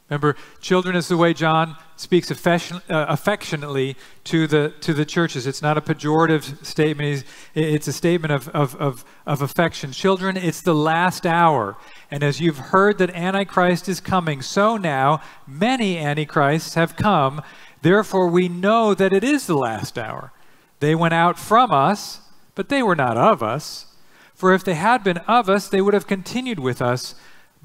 Remember, 0.09 0.37
children 0.61 0.95
is 0.95 1.09
the 1.09 1.17
way 1.17 1.33
John 1.33 1.75
speaks 1.97 2.31
affection, 2.31 2.77
uh, 2.89 3.07
affectionately 3.09 3.97
to 4.25 4.47
the, 4.47 4.73
to 4.79 4.93
the 4.93 5.03
churches. 5.03 5.45
It's 5.45 5.61
not 5.61 5.77
a 5.77 5.81
pejorative 5.81 6.65
statement, 6.65 7.25
it's 7.53 7.87
a 7.87 7.93
statement 7.93 8.31
of, 8.31 8.47
of, 8.49 8.75
of, 8.75 9.03
of 9.25 9.41
affection. 9.41 9.91
Children, 9.91 10.37
it's 10.37 10.61
the 10.61 10.75
last 10.75 11.25
hour. 11.25 11.75
And 12.09 12.23
as 12.23 12.39
you've 12.39 12.57
heard 12.57 12.99
that 12.99 13.09
Antichrist 13.09 13.89
is 13.89 13.99
coming, 13.99 14.41
so 14.41 14.77
now 14.77 15.21
many 15.45 15.97
Antichrists 15.97 16.75
have 16.75 16.95
come. 16.95 17.41
Therefore, 17.81 18.29
we 18.29 18.47
know 18.47 18.93
that 18.93 19.11
it 19.11 19.25
is 19.25 19.45
the 19.45 19.57
last 19.57 19.97
hour. 19.97 20.31
They 20.79 20.95
went 20.95 21.15
out 21.15 21.37
from 21.37 21.71
us, 21.71 22.21
but 22.55 22.69
they 22.69 22.81
were 22.81 22.95
not 22.95 23.17
of 23.17 23.43
us. 23.43 23.87
For 24.33 24.53
if 24.53 24.63
they 24.63 24.75
had 24.75 25.03
been 25.03 25.17
of 25.19 25.49
us, 25.49 25.67
they 25.67 25.81
would 25.81 25.93
have 25.93 26.07
continued 26.07 26.59
with 26.59 26.81
us. 26.81 27.15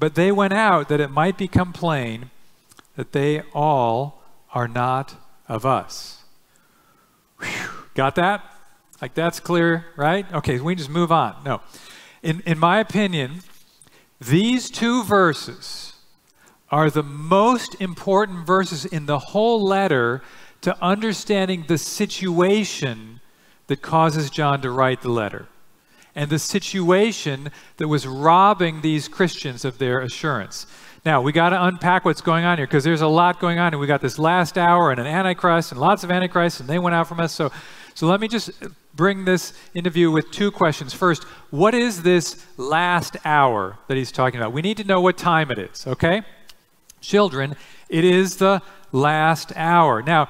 But 0.03 0.15
they 0.15 0.33
went 0.33 0.51
out 0.51 0.89
that 0.89 0.99
it 0.99 1.11
might 1.11 1.37
become 1.37 1.71
plain 1.71 2.29
that 2.97 3.13
they 3.13 3.39
all 3.53 4.21
are 4.53 4.67
not 4.67 5.15
of 5.47 5.65
us. 5.65 6.25
Whew. 7.39 7.69
Got 7.93 8.15
that? 8.15 8.43
Like 9.01 9.13
that's 9.13 9.39
clear, 9.39 9.85
right? 9.95 10.25
Okay, 10.33 10.59
we 10.59 10.75
just 10.75 10.89
move 10.89 11.09
on. 11.09 11.37
No. 11.45 11.61
In, 12.21 12.41
in 12.45 12.59
my 12.59 12.81
opinion, 12.81 13.43
these 14.19 14.69
two 14.69 15.05
verses 15.05 15.93
are 16.69 16.89
the 16.89 17.01
most 17.01 17.79
important 17.79 18.45
verses 18.45 18.83
in 18.83 19.05
the 19.05 19.19
whole 19.19 19.63
letter 19.63 20.21
to 20.63 20.75
understanding 20.83 21.63
the 21.69 21.77
situation 21.77 23.21
that 23.67 23.81
causes 23.81 24.29
John 24.29 24.61
to 24.63 24.69
write 24.69 25.01
the 25.01 25.11
letter 25.11 25.47
and 26.15 26.29
the 26.29 26.39
situation 26.39 27.49
that 27.77 27.87
was 27.87 28.05
robbing 28.05 28.81
these 28.81 29.07
Christians 29.07 29.65
of 29.65 29.77
their 29.77 29.99
assurance. 29.99 30.67
Now, 31.05 31.21
we 31.21 31.33
got 31.33 31.49
to 31.49 31.61
unpack 31.61 32.05
what's 32.05 32.21
going 32.21 32.45
on 32.45 32.57
here 32.57 32.65
because 32.65 32.83
there's 32.83 33.01
a 33.01 33.07
lot 33.07 33.39
going 33.39 33.59
on, 33.59 33.73
and 33.73 33.79
we 33.79 33.87
got 33.87 34.01
this 34.01 34.17
last 34.17 34.57
hour 34.57 34.91
and 34.91 34.99
an 35.01 35.07
antichrist 35.07 35.71
and 35.71 35.81
lots 35.81 36.03
of 36.03 36.11
antichrists, 36.11 36.61
and 36.61 36.69
they 36.69 36.79
went 36.79 36.95
out 36.95 37.07
from 37.07 37.19
us. 37.19 37.33
So, 37.33 37.51
so 37.93 38.07
let 38.07 38.21
me 38.21 38.27
just 38.27 38.51
bring 38.95 39.25
this 39.25 39.53
interview 39.73 40.11
with 40.11 40.31
two 40.31 40.49
questions. 40.49 40.93
First, 40.93 41.23
what 41.49 41.73
is 41.73 42.03
this 42.03 42.45
last 42.57 43.17
hour 43.25 43.77
that 43.87 43.97
he's 43.97 44.11
talking 44.11 44.39
about? 44.39 44.53
We 44.53 44.61
need 44.61 44.77
to 44.77 44.83
know 44.83 45.01
what 45.01 45.17
time 45.17 45.51
it 45.51 45.59
is, 45.59 45.85
okay? 45.87 46.21
Children, 47.01 47.55
it 47.89 48.05
is 48.05 48.37
the 48.37 48.61
last 48.93 49.51
hour. 49.57 50.01
Now, 50.01 50.29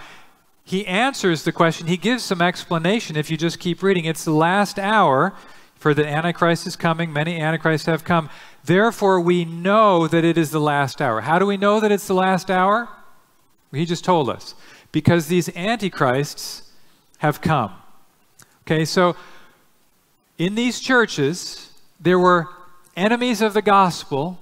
he 0.64 0.88
answers 0.88 1.44
the 1.44 1.52
question, 1.52 1.88
he 1.88 1.98
gives 1.98 2.24
some 2.24 2.42
explanation 2.42 3.16
if 3.16 3.30
you 3.30 3.38
just 3.38 3.60
keep 3.60 3.84
reading. 3.84 4.06
It's 4.06 4.26
the 4.26 4.32
last 4.32 4.80
hour, 4.80 5.34
for 5.84 5.94
the 5.94 6.08
Antichrist 6.08 6.66
is 6.66 6.78
coming, 6.78 7.12
many 7.12 7.42
Antichrists 7.42 7.88
have 7.88 8.06
come. 8.06 8.30
Therefore, 8.64 9.20
we 9.20 9.44
know 9.44 10.08
that 10.08 10.24
it 10.24 10.38
is 10.38 10.50
the 10.50 10.62
last 10.62 11.02
hour. 11.02 11.20
How 11.20 11.38
do 11.38 11.46
we 11.46 11.58
know 11.58 11.82
that 11.82 11.92
it's 11.92 12.08
the 12.08 12.14
last 12.14 12.50
hour? 12.50 12.88
He 13.74 13.84
just 13.84 14.06
told 14.06 14.30
us. 14.30 14.56
Because 14.94 15.28
these 15.28 15.50
Antichrists 15.58 16.72
have 17.18 17.42
come. 17.42 17.74
Okay, 18.62 18.86
so 18.86 19.18
in 20.38 20.56
these 20.56 20.80
churches, 20.80 21.70
there 22.00 22.18
were 22.18 22.48
enemies 22.96 23.42
of 23.42 23.54
the 23.54 23.62
gospel, 23.62 24.40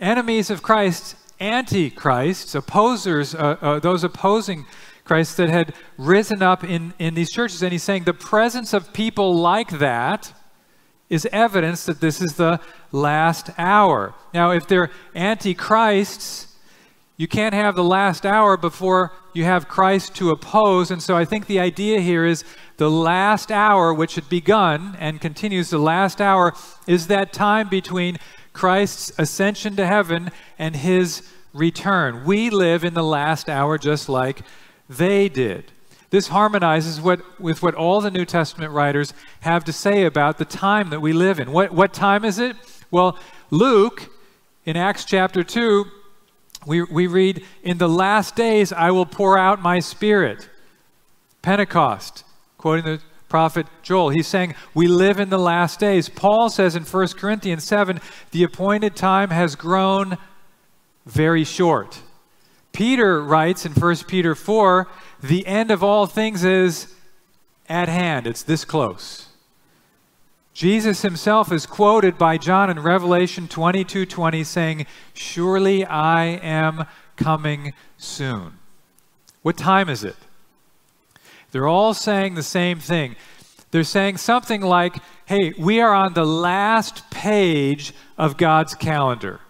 enemies 0.00 0.48
of 0.48 0.62
Christ, 0.62 1.14
antichrists, 1.40 2.54
opposers, 2.54 3.34
uh, 3.34 3.58
uh, 3.60 3.78
those 3.80 4.02
opposing 4.02 4.64
Christ 5.04 5.36
that 5.36 5.50
had 5.50 5.74
risen 5.98 6.40
up 6.40 6.64
in, 6.64 6.94
in 6.98 7.12
these 7.12 7.30
churches. 7.30 7.62
And 7.62 7.70
he's 7.70 7.82
saying 7.82 8.04
the 8.04 8.14
presence 8.14 8.72
of 8.72 8.94
people 8.94 9.34
like 9.34 9.78
that 9.78 10.32
is 11.14 11.28
evidence 11.30 11.86
that 11.86 12.00
this 12.00 12.20
is 12.20 12.34
the 12.34 12.60
last 12.90 13.48
hour. 13.56 14.14
Now, 14.32 14.50
if 14.50 14.66
they're 14.66 14.90
antichrists, 15.14 16.48
you 17.16 17.28
can't 17.28 17.54
have 17.54 17.76
the 17.76 17.84
last 17.84 18.26
hour 18.26 18.56
before 18.56 19.12
you 19.32 19.44
have 19.44 19.68
Christ 19.68 20.16
to 20.16 20.30
oppose. 20.30 20.90
And 20.90 21.00
so 21.00 21.16
I 21.16 21.24
think 21.24 21.46
the 21.46 21.60
idea 21.60 22.00
here 22.00 22.24
is 22.24 22.42
the 22.78 22.90
last 22.90 23.52
hour, 23.52 23.94
which 23.94 24.16
had 24.16 24.28
begun 24.28 24.96
and 24.98 25.20
continues, 25.20 25.70
the 25.70 25.78
last 25.78 26.20
hour 26.20 26.52
is 26.88 27.06
that 27.06 27.32
time 27.32 27.68
between 27.68 28.16
Christ's 28.52 29.12
ascension 29.16 29.76
to 29.76 29.86
heaven 29.86 30.32
and 30.58 30.74
his 30.74 31.30
return. 31.52 32.24
We 32.24 32.50
live 32.50 32.82
in 32.82 32.94
the 32.94 33.04
last 33.04 33.48
hour 33.48 33.78
just 33.78 34.08
like 34.08 34.42
they 34.88 35.28
did. 35.28 35.70
This 36.14 36.28
harmonizes 36.28 37.00
what, 37.00 37.40
with 37.40 37.60
what 37.60 37.74
all 37.74 38.00
the 38.00 38.08
New 38.08 38.24
Testament 38.24 38.70
writers 38.70 39.12
have 39.40 39.64
to 39.64 39.72
say 39.72 40.04
about 40.04 40.38
the 40.38 40.44
time 40.44 40.90
that 40.90 41.00
we 41.00 41.12
live 41.12 41.40
in. 41.40 41.50
What, 41.50 41.72
what 41.72 41.92
time 41.92 42.24
is 42.24 42.38
it? 42.38 42.54
Well, 42.92 43.18
Luke, 43.50 44.08
in 44.64 44.76
Acts 44.76 45.04
chapter 45.04 45.42
2, 45.42 45.84
we, 46.68 46.84
we 46.84 47.08
read, 47.08 47.44
In 47.64 47.78
the 47.78 47.88
last 47.88 48.36
days 48.36 48.72
I 48.72 48.92
will 48.92 49.06
pour 49.06 49.36
out 49.36 49.60
my 49.60 49.80
spirit. 49.80 50.48
Pentecost, 51.42 52.22
quoting 52.58 52.84
the 52.84 53.00
prophet 53.28 53.66
Joel. 53.82 54.10
He's 54.10 54.28
saying, 54.28 54.54
We 54.72 54.86
live 54.86 55.18
in 55.18 55.30
the 55.30 55.36
last 55.36 55.80
days. 55.80 56.08
Paul 56.08 56.48
says 56.48 56.76
in 56.76 56.84
1 56.84 57.08
Corinthians 57.18 57.64
7, 57.64 58.00
The 58.30 58.44
appointed 58.44 58.94
time 58.94 59.30
has 59.30 59.56
grown 59.56 60.16
very 61.06 61.42
short. 61.42 62.02
Peter 62.74 63.22
writes 63.22 63.64
in 63.64 63.72
1 63.72 63.96
Peter 64.08 64.34
4 64.34 64.88
the 65.28 65.46
end 65.46 65.70
of 65.70 65.82
all 65.82 66.06
things 66.06 66.44
is 66.44 66.92
at 67.68 67.88
hand, 67.88 68.26
it's 68.26 68.42
this 68.42 68.64
close. 68.64 69.28
Jesus 70.52 71.02
himself 71.02 71.50
is 71.50 71.66
quoted 71.66 72.16
by 72.18 72.36
John 72.38 72.70
in 72.70 72.80
Revelation 72.80 73.48
22 73.48 74.06
20 74.06 74.44
saying, 74.44 74.86
Surely 75.14 75.84
I 75.84 76.26
am 76.26 76.84
coming 77.16 77.72
soon. 77.96 78.58
What 79.42 79.56
time 79.56 79.88
is 79.88 80.04
it? 80.04 80.16
They're 81.50 81.68
all 81.68 81.94
saying 81.94 82.34
the 82.34 82.42
same 82.42 82.78
thing. 82.78 83.16
they're 83.70 83.82
saying 83.82 84.18
something 84.18 84.60
like, 84.60 84.96
hey, 85.26 85.52
we 85.58 85.80
are 85.80 85.92
on 85.92 86.14
the 86.14 86.24
last 86.24 87.10
page 87.10 87.92
of 88.16 88.36
God's 88.36 88.74
calendar. 88.74 89.40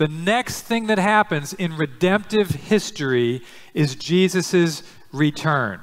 The 0.00 0.08
next 0.08 0.62
thing 0.62 0.86
that 0.86 0.98
happens 0.98 1.52
in 1.52 1.76
redemptive 1.76 2.48
history 2.48 3.42
is 3.74 3.94
Jesus' 3.94 4.82
return. 5.12 5.82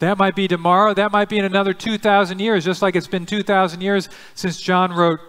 That 0.00 0.18
might 0.18 0.34
be 0.34 0.48
tomorrow, 0.48 0.94
that 0.94 1.12
might 1.12 1.28
be 1.28 1.38
in 1.38 1.44
another 1.44 1.72
2,000 1.72 2.40
years, 2.40 2.64
just 2.64 2.82
like 2.82 2.96
it's 2.96 3.06
been 3.06 3.24
2,000 3.24 3.82
years 3.82 4.08
since 4.34 4.60
John 4.60 4.92
wrote 4.92 5.20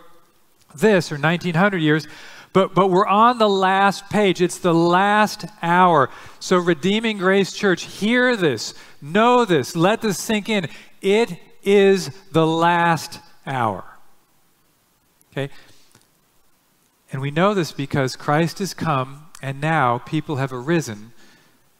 this, 0.73 1.11
or 1.11 1.15
1,900 1.17 1.77
years. 1.77 2.07
But, 2.53 2.73
but 2.73 2.89
we're 2.89 3.05
on 3.05 3.37
the 3.37 3.47
last 3.47 4.09
page. 4.09 4.41
It's 4.41 4.57
the 4.57 4.73
last 4.73 5.45
hour. 5.61 6.09
So, 6.39 6.57
Redeeming 6.57 7.19
Grace 7.19 7.53
Church, 7.53 7.83
hear 7.83 8.35
this, 8.35 8.73
know 8.99 9.45
this, 9.45 9.75
let 9.75 10.01
this 10.01 10.17
sink 10.17 10.49
in. 10.49 10.69
It 11.03 11.39
is 11.61 12.09
the 12.31 12.47
last 12.47 13.19
hour. 13.45 13.83
Okay? 15.31 15.53
And 17.19 17.23
we 17.23 17.31
know 17.31 17.53
this 17.53 17.73
because 17.73 18.15
Christ 18.15 18.59
has 18.59 18.73
come, 18.73 19.25
and 19.41 19.59
now 19.59 19.97
people 19.97 20.37
have 20.37 20.53
arisen 20.53 21.11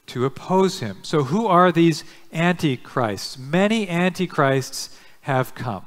to 0.07 0.25
oppose 0.25 0.81
him. 0.81 0.97
So, 1.01 1.23
who 1.23 1.47
are 1.47 1.71
these 1.71 2.03
antichrists? 2.33 3.37
Many 3.37 3.87
antichrists 3.87 4.99
have 5.21 5.55
come. 5.55 5.85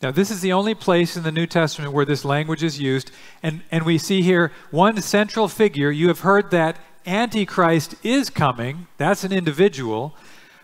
Now, 0.00 0.12
this 0.12 0.30
is 0.30 0.40
the 0.40 0.54
only 0.54 0.74
place 0.74 1.14
in 1.14 1.24
the 1.24 1.30
New 1.30 1.46
Testament 1.46 1.92
where 1.92 2.06
this 2.06 2.24
language 2.24 2.62
is 2.62 2.80
used. 2.80 3.10
And, 3.42 3.60
and 3.70 3.84
we 3.84 3.98
see 3.98 4.22
here 4.22 4.50
one 4.70 5.02
central 5.02 5.46
figure. 5.46 5.90
You 5.90 6.08
have 6.08 6.20
heard 6.20 6.50
that 6.52 6.78
Antichrist 7.04 7.96
is 8.02 8.30
coming, 8.30 8.86
that's 8.96 9.24
an 9.24 9.32
individual. 9.32 10.16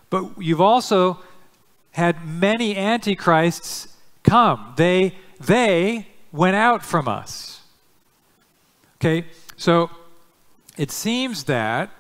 But 0.08 0.40
you've 0.40 0.62
also 0.62 1.20
had 1.90 2.26
many 2.26 2.78
Antichrists 2.78 3.88
come. 4.22 4.72
They, 4.78 5.16
they 5.38 6.08
went 6.32 6.56
out 6.56 6.82
from 6.82 7.08
us. 7.08 7.57
Okay, 9.00 9.26
so 9.56 9.90
it 10.76 10.90
seems 10.90 11.44
that 11.44 11.90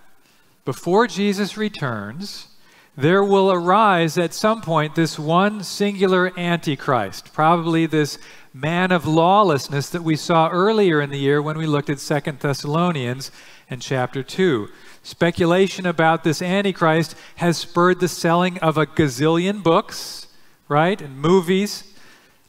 before 0.64 1.06
Jesus 1.06 1.56
returns, 1.56 2.48
there 2.96 3.22
will 3.22 3.52
arise 3.52 4.18
at 4.18 4.34
some 4.34 4.60
point 4.60 4.96
this 4.96 5.16
one 5.16 5.62
singular 5.62 6.36
Antichrist, 6.36 7.32
probably 7.32 7.86
this 7.86 8.18
man 8.52 8.90
of 8.90 9.06
lawlessness 9.06 9.88
that 9.90 10.02
we 10.02 10.16
saw 10.16 10.48
earlier 10.48 11.00
in 11.00 11.10
the 11.10 11.18
year 11.18 11.40
when 11.40 11.56
we 11.56 11.66
looked 11.66 11.88
at 11.88 12.00
Second 12.00 12.40
Thessalonians 12.40 13.30
and 13.70 13.80
chapter 13.80 14.24
2. 14.24 14.68
Speculation 15.04 15.86
about 15.86 16.24
this 16.24 16.42
Antichrist 16.42 17.14
has 17.36 17.56
spurred 17.56 18.00
the 18.00 18.08
selling 18.08 18.58
of 18.58 18.76
a 18.76 18.86
gazillion 18.86 19.62
books, 19.62 20.26
right, 20.66 21.00
and 21.00 21.16
movies. 21.16 21.84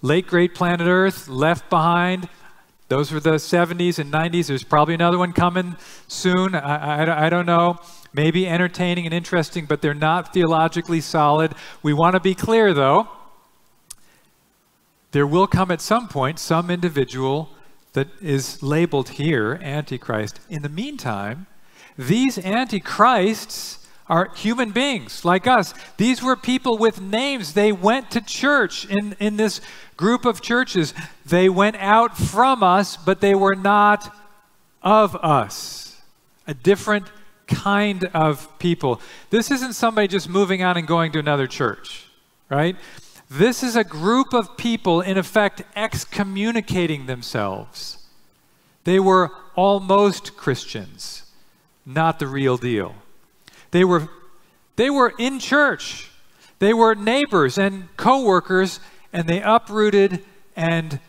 Late 0.02 0.26
Great 0.26 0.56
Planet 0.56 0.88
Earth, 0.88 1.28
Left 1.28 1.70
Behind, 1.70 2.28
those 2.90 3.12
were 3.12 3.20
the 3.20 3.36
70s 3.36 4.00
and 4.00 4.12
90s. 4.12 4.48
There's 4.48 4.64
probably 4.64 4.96
another 4.96 5.18
one 5.18 5.32
coming 5.32 5.78
soon. 6.08 6.56
I, 6.56 7.04
I, 7.04 7.26
I 7.26 7.30
don't 7.30 7.46
know 7.46 7.78
maybe 8.14 8.48
entertaining 8.48 9.06
and 9.06 9.14
interesting, 9.14 9.66
but 9.66 9.82
they're 9.82 9.94
not 9.94 10.34
theologically 10.34 11.02
solid. 11.02 11.54
We 11.84 11.94
want 11.94 12.16
to 12.16 12.20
be 12.20 12.34
clear, 12.34 12.74
though. 12.74 13.08
There 15.12 15.28
will 15.28 15.48
come 15.48 15.72
at 15.72 15.82
some 15.82 16.08
point 16.08 16.40
some 16.40 16.70
individual 16.70 17.50
that 17.94 18.08
is 18.22 18.62
labeled 18.62 19.10
here 19.10 19.60
Antichrist. 19.62 20.40
In 20.50 20.62
the 20.62 20.70
meantime, 20.70 21.48
these 21.98 22.38
Antichrists 22.38 23.88
are 24.10 24.32
human 24.36 24.72
beings 24.72 25.24
like 25.24 25.46
us. 25.46 25.74
These 25.98 26.24
were 26.24 26.36
people 26.36 26.78
with 26.78 27.00
names. 27.00 27.54
They 27.54 27.72
went 27.72 28.12
to 28.12 28.22
church 28.22 28.86
in, 28.86 29.16
in 29.20 29.38
this 29.38 29.62
group 29.96 30.26
of 30.26 30.42
churches. 30.42 30.94
They 31.26 31.48
went 31.48 31.76
out 31.76 32.18
from 32.18 32.64
us, 32.64 32.98
but 32.98 33.22
they 33.22 33.36
were 33.36 33.56
not 33.56 34.16
of 34.82 35.16
us. 35.16 36.02
A 36.48 36.56
different 36.56 37.06
kind 37.48 38.06
of 38.14 38.58
people. 38.58 39.00
This 39.30 39.52
isn't 39.52 39.74
somebody 39.74 40.08
just 40.08 40.28
moving 40.28 40.64
on 40.64 40.78
and 40.78 40.88
going 40.88 41.12
to 41.12 41.20
another 41.20 41.48
church, 41.48 42.06
right? 42.50 42.76
This 43.30 43.62
is 43.62 43.76
a 43.76 43.84
group 43.84 44.34
of 44.34 44.58
people, 44.58 45.02
in 45.02 45.18
effect, 45.18 45.62
excommunicating 45.76 47.06
themselves. 47.06 48.08
They 48.86 49.00
were 49.00 49.32
almost 49.56 50.36
Christians, 50.36 51.24
not 51.86 52.18
the 52.18 52.26
real 52.26 52.58
deal. 52.58 52.96
They 53.72 53.84
were, 53.84 54.10
they 54.76 54.90
were 54.90 55.14
in 55.18 55.40
church. 55.40 56.10
They 56.60 56.74
were 56.74 56.96
neighbors 56.96 57.58
and 57.58 57.96
co-workers, 57.98 58.80
and 59.14 59.28
they 59.28 59.42
uprooted 59.42 60.24
and 60.56 61.00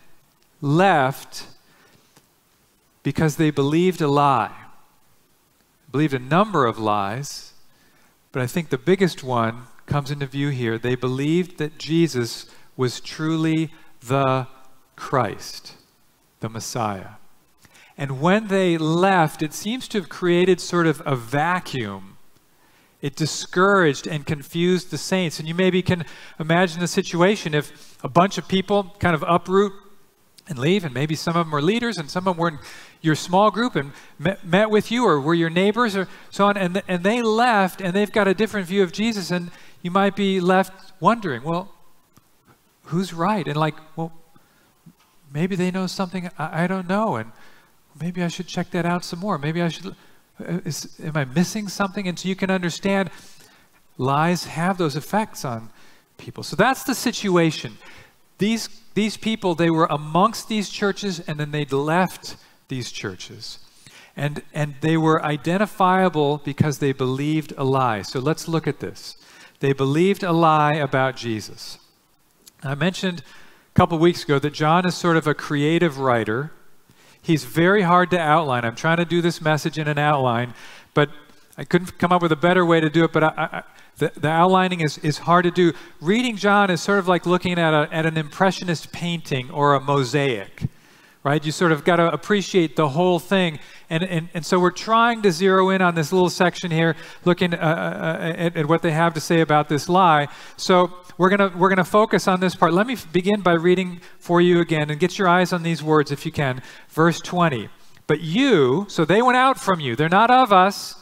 left 0.60 1.46
because 3.02 3.36
they 3.36 3.50
believed 3.50 4.00
a 4.00 4.08
lie 4.08 4.60
believed 5.90 6.14
a 6.14 6.18
number 6.18 6.66
of 6.66 6.78
lies, 6.78 7.52
but 8.32 8.42
I 8.42 8.46
think 8.46 8.68
the 8.68 8.78
biggest 8.78 9.24
one 9.24 9.64
comes 9.86 10.10
into 10.10 10.26
view 10.26 10.50
here. 10.50 10.78
They 10.78 10.94
believed 10.94 11.58
that 11.58 11.78
Jesus 11.78 12.46
was 12.76 13.00
truly 13.00 13.72
the 14.00 14.46
Christ, 14.94 15.74
the 16.40 16.48
Messiah. 16.48 17.14
And 17.98 18.20
when 18.20 18.46
they 18.46 18.78
left, 18.78 19.42
it 19.42 19.52
seems 19.52 19.88
to 19.88 19.98
have 19.98 20.08
created 20.08 20.60
sort 20.60 20.86
of 20.86 21.02
a 21.04 21.16
vacuum. 21.16 22.09
It 23.02 23.16
discouraged 23.16 24.06
and 24.06 24.26
confused 24.26 24.90
the 24.90 24.98
saints. 24.98 25.38
And 25.38 25.48
you 25.48 25.54
maybe 25.54 25.82
can 25.82 26.04
imagine 26.38 26.80
the 26.80 26.88
situation 26.88 27.54
if 27.54 27.96
a 28.04 28.08
bunch 28.08 28.38
of 28.38 28.46
people 28.46 28.94
kind 28.98 29.14
of 29.14 29.24
uproot 29.26 29.72
and 30.48 30.58
leave, 30.58 30.84
and 30.84 30.92
maybe 30.92 31.14
some 31.14 31.36
of 31.36 31.46
them 31.46 31.52
were 31.52 31.62
leaders 31.62 31.96
and 31.96 32.10
some 32.10 32.26
of 32.26 32.34
them 32.34 32.40
were 32.40 32.48
in 32.48 32.58
your 33.00 33.14
small 33.14 33.50
group 33.50 33.76
and 33.76 33.92
met, 34.18 34.44
met 34.44 34.68
with 34.68 34.90
you 34.90 35.04
or 35.06 35.20
were 35.20 35.34
your 35.34 35.48
neighbors 35.48 35.94
or 35.96 36.08
so 36.30 36.46
on, 36.46 36.56
and, 36.56 36.82
and 36.88 37.04
they 37.04 37.22
left 37.22 37.80
and 37.80 37.94
they've 37.94 38.10
got 38.10 38.26
a 38.26 38.34
different 38.34 38.66
view 38.66 38.82
of 38.82 38.92
Jesus, 38.92 39.30
and 39.30 39.50
you 39.80 39.90
might 39.90 40.16
be 40.16 40.40
left 40.40 40.92
wondering, 41.00 41.44
well, 41.44 41.72
who's 42.84 43.14
right? 43.14 43.46
And 43.46 43.56
like, 43.56 43.76
well, 43.96 44.12
maybe 45.32 45.54
they 45.54 45.70
know 45.70 45.86
something 45.86 46.28
I, 46.36 46.64
I 46.64 46.66
don't 46.66 46.88
know, 46.88 47.16
and 47.16 47.30
maybe 48.00 48.22
I 48.22 48.28
should 48.28 48.48
check 48.48 48.70
that 48.72 48.84
out 48.84 49.04
some 49.04 49.20
more. 49.20 49.38
Maybe 49.38 49.62
I 49.62 49.68
should, 49.68 49.94
Uh, 50.40 50.60
is, 50.64 50.98
am 51.02 51.16
I 51.16 51.24
missing 51.24 51.68
something? 51.68 52.08
And 52.08 52.18
so 52.18 52.28
you 52.28 52.36
can 52.36 52.50
understand 52.50 53.10
lies 53.98 54.44
have 54.44 54.78
those 54.78 54.96
effects 54.96 55.44
on 55.44 55.70
people. 56.16 56.42
So 56.42 56.56
that's 56.56 56.84
the 56.84 56.94
situation. 56.94 57.76
These 58.38 58.80
these 58.94 59.16
people, 59.16 59.54
they 59.54 59.70
were 59.70 59.86
amongst 59.86 60.48
these 60.48 60.68
churches 60.68 61.20
and 61.20 61.38
then 61.38 61.52
they'd 61.52 61.72
left 61.72 62.36
these 62.68 62.90
churches. 62.90 63.58
And, 64.16 64.42
and 64.52 64.74
they 64.80 64.96
were 64.96 65.24
identifiable 65.24 66.38
because 66.38 66.78
they 66.78 66.92
believed 66.92 67.54
a 67.56 67.64
lie. 67.64 68.02
So 68.02 68.18
let's 68.18 68.48
look 68.48 68.66
at 68.66 68.80
this. 68.80 69.16
They 69.60 69.72
believed 69.72 70.22
a 70.22 70.32
lie 70.32 70.74
about 70.74 71.16
Jesus. 71.16 71.78
I 72.62 72.74
mentioned 72.74 73.20
a 73.20 73.74
couple 73.74 73.98
weeks 73.98 74.24
ago 74.24 74.38
that 74.38 74.52
John 74.52 74.84
is 74.84 74.94
sort 74.94 75.16
of 75.16 75.26
a 75.26 75.34
creative 75.34 75.98
writer. 75.98 76.50
He's 77.22 77.44
very 77.44 77.82
hard 77.82 78.10
to 78.10 78.18
outline. 78.18 78.64
I'm 78.64 78.76
trying 78.76 78.96
to 78.96 79.04
do 79.04 79.20
this 79.20 79.40
message 79.40 79.78
in 79.78 79.88
an 79.88 79.98
outline, 79.98 80.54
but 80.94 81.10
I 81.58 81.64
couldn't 81.64 81.98
come 81.98 82.12
up 82.12 82.22
with 82.22 82.32
a 82.32 82.36
better 82.36 82.64
way 82.64 82.80
to 82.80 82.88
do 82.88 83.04
it. 83.04 83.12
But 83.12 83.24
I, 83.24 83.62
the, 83.98 84.12
the 84.16 84.28
outlining 84.28 84.80
is, 84.80 84.98
is 84.98 85.18
hard 85.18 85.44
to 85.44 85.50
do. 85.50 85.72
Reading 86.00 86.36
John 86.36 86.70
is 86.70 86.80
sort 86.80 86.98
of 86.98 87.06
like 87.06 87.26
looking 87.26 87.58
at, 87.58 87.74
a, 87.74 87.88
at 87.92 88.06
an 88.06 88.16
impressionist 88.16 88.92
painting 88.92 89.50
or 89.50 89.74
a 89.74 89.80
mosaic, 89.80 90.64
right? 91.22 91.44
You 91.44 91.52
sort 91.52 91.72
of 91.72 91.84
got 91.84 91.96
to 91.96 92.10
appreciate 92.10 92.76
the 92.76 92.88
whole 92.88 93.18
thing. 93.18 93.58
And, 93.90 94.02
and, 94.02 94.28
and 94.32 94.46
so 94.46 94.58
we're 94.58 94.70
trying 94.70 95.22
to 95.22 95.32
zero 95.32 95.70
in 95.70 95.82
on 95.82 95.94
this 95.94 96.12
little 96.12 96.30
section 96.30 96.70
here, 96.70 96.96
looking 97.24 97.52
uh, 97.54 97.58
uh, 97.58 97.62
uh 97.62 98.32
at, 98.38 98.56
at 98.56 98.66
what 98.66 98.82
they 98.82 98.92
have 98.92 99.14
to 99.14 99.20
say 99.20 99.40
about 99.40 99.68
this 99.68 99.88
lie. 99.88 100.28
So 100.56 100.92
we're 101.18 101.28
going 101.28 101.58
we're 101.58 101.68
gonna 101.68 101.84
focus 101.84 102.26
on 102.26 102.40
this 102.40 102.54
part. 102.54 102.72
Let 102.72 102.86
me 102.86 102.96
begin 103.12 103.42
by 103.42 103.52
reading 103.52 104.00
for 104.18 104.40
you 104.40 104.60
again 104.60 104.90
and 104.90 104.98
get 104.98 105.18
your 105.18 105.28
eyes 105.28 105.52
on 105.52 105.62
these 105.62 105.82
words 105.82 106.10
if 106.10 106.24
you 106.24 106.32
can. 106.32 106.62
Verse 106.88 107.20
20. 107.20 107.68
But 108.06 108.20
you, 108.20 108.86
so 108.88 109.04
they 109.04 109.22
went 109.22 109.36
out 109.36 109.60
from 109.60 109.78
you, 109.78 109.94
they're 109.94 110.08
not 110.08 110.30
of 110.30 110.52
us. 110.52 110.96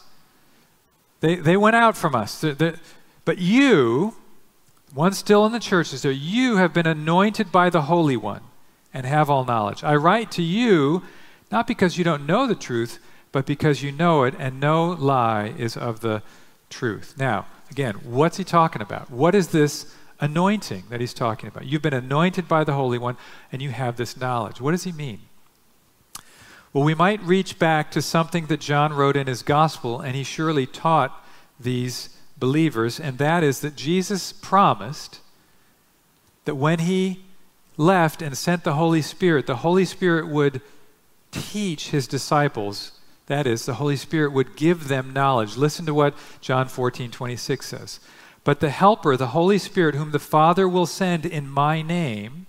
They, 1.20 1.36
they 1.36 1.56
went 1.56 1.74
out 1.74 1.96
from 1.96 2.14
us. 2.14 2.40
The, 2.40 2.52
the, 2.52 2.78
but 3.24 3.38
you, 3.38 4.14
one 4.92 5.12
still 5.12 5.46
in 5.46 5.52
the 5.52 5.58
churches, 5.58 6.02
so 6.02 6.10
you 6.10 6.56
have 6.58 6.72
been 6.72 6.86
anointed 6.86 7.50
by 7.50 7.70
the 7.70 7.82
Holy 7.82 8.16
One 8.16 8.42
and 8.92 9.06
have 9.06 9.28
all 9.30 9.44
knowledge. 9.44 9.84
I 9.84 9.94
write 9.96 10.30
to 10.32 10.42
you 10.42 11.02
not 11.50 11.66
because 11.66 11.96
you 11.96 12.04
don't 12.04 12.26
know 12.26 12.46
the 12.46 12.54
truth, 12.54 12.98
but 13.32 13.46
because 13.46 13.82
you 13.82 13.92
know 13.92 14.24
it, 14.24 14.34
and 14.38 14.60
no 14.60 14.90
lie 14.90 15.54
is 15.58 15.76
of 15.76 16.00
the 16.00 16.22
truth. 16.70 17.14
Now, 17.18 17.46
again, 17.70 17.94
what's 18.04 18.36
he 18.36 18.44
talking 18.44 18.82
about? 18.82 19.10
What 19.10 19.34
is 19.34 19.48
this 19.48 19.94
anointing 20.20 20.84
that 20.90 21.00
he's 21.00 21.14
talking 21.14 21.48
about? 21.48 21.66
You've 21.66 21.82
been 21.82 21.94
anointed 21.94 22.48
by 22.48 22.64
the 22.64 22.74
Holy 22.74 22.98
One, 22.98 23.16
and 23.52 23.62
you 23.62 23.70
have 23.70 23.96
this 23.96 24.16
knowledge. 24.16 24.60
What 24.60 24.72
does 24.72 24.84
he 24.84 24.92
mean? 24.92 25.20
Well, 26.72 26.84
we 26.84 26.94
might 26.94 27.22
reach 27.22 27.58
back 27.58 27.90
to 27.92 28.02
something 28.02 28.46
that 28.46 28.60
John 28.60 28.92
wrote 28.92 29.16
in 29.16 29.26
his 29.26 29.42
gospel, 29.42 30.00
and 30.00 30.14
he 30.14 30.22
surely 30.22 30.66
taught 30.66 31.24
these 31.58 32.10
believers, 32.36 33.00
and 33.00 33.18
that 33.18 33.42
is 33.42 33.60
that 33.60 33.74
Jesus 33.74 34.32
promised 34.32 35.20
that 36.44 36.54
when 36.54 36.80
he 36.80 37.24
left 37.78 38.20
and 38.20 38.36
sent 38.36 38.64
the 38.64 38.74
Holy 38.74 39.00
Spirit, 39.00 39.46
the 39.46 39.56
Holy 39.56 39.86
Spirit 39.86 40.28
would 40.28 40.60
teach 41.30 41.90
his 41.90 42.06
disciples. 42.06 42.92
That 43.26 43.46
is, 43.46 43.64
the 43.64 43.74
Holy 43.74 43.96
Spirit 43.96 44.32
would 44.32 44.56
give 44.56 44.88
them 44.88 45.12
knowledge. 45.12 45.56
Listen 45.56 45.86
to 45.86 45.94
what 45.94 46.14
John 46.42 46.68
14, 46.68 47.10
26 47.10 47.64
says. 47.64 48.00
But 48.44 48.60
the 48.60 48.70
Helper, 48.70 49.16
the 49.16 49.28
Holy 49.28 49.58
Spirit, 49.58 49.94
whom 49.94 50.10
the 50.10 50.18
Father 50.18 50.68
will 50.68 50.86
send 50.86 51.24
in 51.24 51.48
my 51.48 51.80
name, 51.80 52.46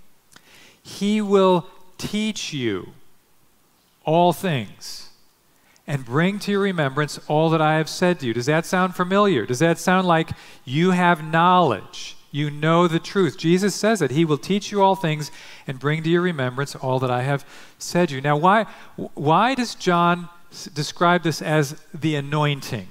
he 0.82 1.20
will 1.20 1.66
teach 1.98 2.52
you 2.52 2.94
all 4.04 4.32
things 4.32 5.10
and 5.86 6.04
bring 6.04 6.38
to 6.38 6.52
your 6.52 6.60
remembrance 6.60 7.18
all 7.28 7.50
that 7.50 7.60
I 7.60 7.76
have 7.76 7.88
said 7.88 8.20
to 8.20 8.26
you. 8.26 8.32
Does 8.32 8.46
that 8.46 8.64
sound 8.64 8.94
familiar? 8.94 9.44
Does 9.44 9.58
that 9.58 9.78
sound 9.78 10.06
like 10.06 10.30
you 10.64 10.92
have 10.92 11.22
knowledge? 11.22 12.16
You 12.30 12.50
know 12.50 12.86
the 12.86 13.00
truth. 13.00 13.36
Jesus 13.36 13.74
says 13.74 13.98
that 13.98 14.12
He 14.12 14.24
will 14.24 14.38
teach 14.38 14.70
you 14.70 14.82
all 14.82 14.94
things 14.94 15.30
and 15.66 15.78
bring 15.78 16.02
to 16.02 16.10
your 16.10 16.22
remembrance 16.22 16.74
all 16.76 16.98
that 17.00 17.10
I 17.10 17.22
have 17.22 17.44
said 17.78 18.10
you. 18.10 18.20
Now, 18.20 18.36
why, 18.36 18.66
why 19.14 19.54
does 19.54 19.74
John 19.74 20.28
describe 20.74 21.22
this 21.22 21.42
as 21.42 21.80
the 21.92 22.14
anointing? 22.14 22.86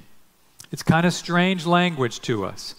It's 0.72 0.84
kind 0.84 1.06
of 1.06 1.14
strange 1.14 1.66
language 1.66 2.20
to 2.22 2.46
us. 2.46 2.76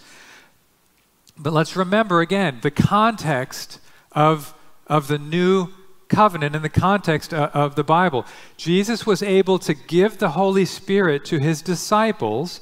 But 1.37 1.53
let's 1.53 1.75
remember 1.77 2.20
again 2.20 2.59
the 2.62 2.70
context 2.70 3.81
of, 4.12 4.55
of 4.87 5.09
the 5.09 5.18
new 5.18 5.68
covenant 6.09 6.55
in 6.55 6.61
the 6.62 6.68
context 6.68 7.33
uh, 7.33 7.51
of 7.55 7.77
the 7.77 7.85
Bible. 7.85 8.27
Jesus 8.57 9.07
was 9.07 9.23
able 9.23 9.59
to 9.61 9.73
give 9.73 10.18
the 10.18 10.31
Holy 10.31 10.66
Spirit 10.66 11.25
to 11.27 11.38
his 11.38 11.62
disciples 11.62 12.61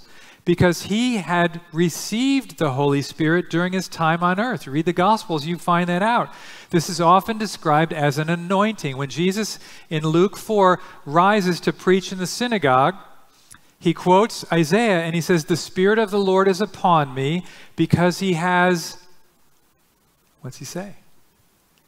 because 0.48 0.84
he 0.84 1.18
had 1.18 1.60
received 1.74 2.56
the 2.56 2.72
Holy 2.72 3.02
Spirit 3.02 3.50
during 3.50 3.74
his 3.74 3.86
time 3.86 4.22
on 4.22 4.40
earth. 4.40 4.66
Read 4.66 4.86
the 4.86 4.94
Gospels, 4.94 5.44
you 5.44 5.58
find 5.58 5.86
that 5.90 6.02
out. 6.02 6.32
This 6.70 6.88
is 6.88 7.02
often 7.02 7.36
described 7.36 7.92
as 7.92 8.16
an 8.16 8.30
anointing. 8.30 8.96
When 8.96 9.10
Jesus 9.10 9.58
in 9.90 10.04
Luke 10.04 10.38
4 10.38 10.80
rises 11.04 11.60
to 11.60 11.70
preach 11.70 12.12
in 12.12 12.16
the 12.16 12.26
synagogue, 12.26 12.94
he 13.78 13.92
quotes 13.92 14.50
Isaiah 14.50 15.00
and 15.00 15.14
he 15.14 15.20
says, 15.20 15.44
The 15.44 15.54
Spirit 15.54 15.98
of 15.98 16.10
the 16.10 16.18
Lord 16.18 16.48
is 16.48 16.62
upon 16.62 17.12
me 17.12 17.44
because 17.76 18.20
he 18.20 18.32
has, 18.32 18.96
what's 20.40 20.56
he 20.56 20.64
say? 20.64 20.94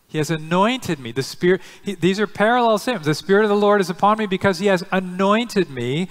He 0.07 0.19
has 0.19 0.31
anointed 0.31 0.99
me. 0.99 1.13
The 1.13 1.23
Spirit, 1.23 1.63
he, 1.83 1.95
these 1.95 2.21
are 2.21 2.27
parallel 2.27 2.77
statements. 2.77 3.07
The 3.07 3.15
Spirit 3.15 3.45
of 3.45 3.49
the 3.49 3.57
Lord 3.57 3.81
is 3.81 3.89
upon 3.89 4.19
me 4.19 4.27
because 4.27 4.59
He 4.59 4.67
has 4.67 4.85
anointed 4.91 5.71
me 5.71 6.09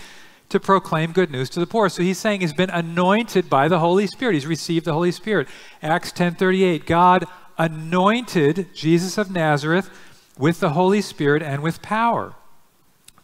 to 0.50 0.60
proclaim 0.60 1.12
good 1.12 1.32
news 1.32 1.50
to 1.52 1.60
the 1.60 1.68
poor. 1.68 1.90
So 1.90 2.02
he's 2.02 2.18
saying 2.18 2.42
he's 2.42 2.54
been 2.54 2.70
anointed 2.70 3.50
by 3.50 3.68
the 3.68 3.80
Holy 3.80 4.08
Spirit. 4.08 4.34
He's 4.34 4.48
received 4.48 4.86
the 4.86 4.94
Holy 4.94 5.12
Spirit. 5.12 5.48
Acts 5.82 6.12
10:38, 6.12 6.86
God 6.86 7.26
anointed 7.58 8.68
Jesus 8.74 9.18
of 9.18 9.32
Nazareth 9.32 9.90
with 10.38 10.60
the 10.60 10.72
Holy 10.72 11.02
Spirit 11.02 11.44
and 11.44 11.62
with 11.62 11.82
power. 11.82 12.34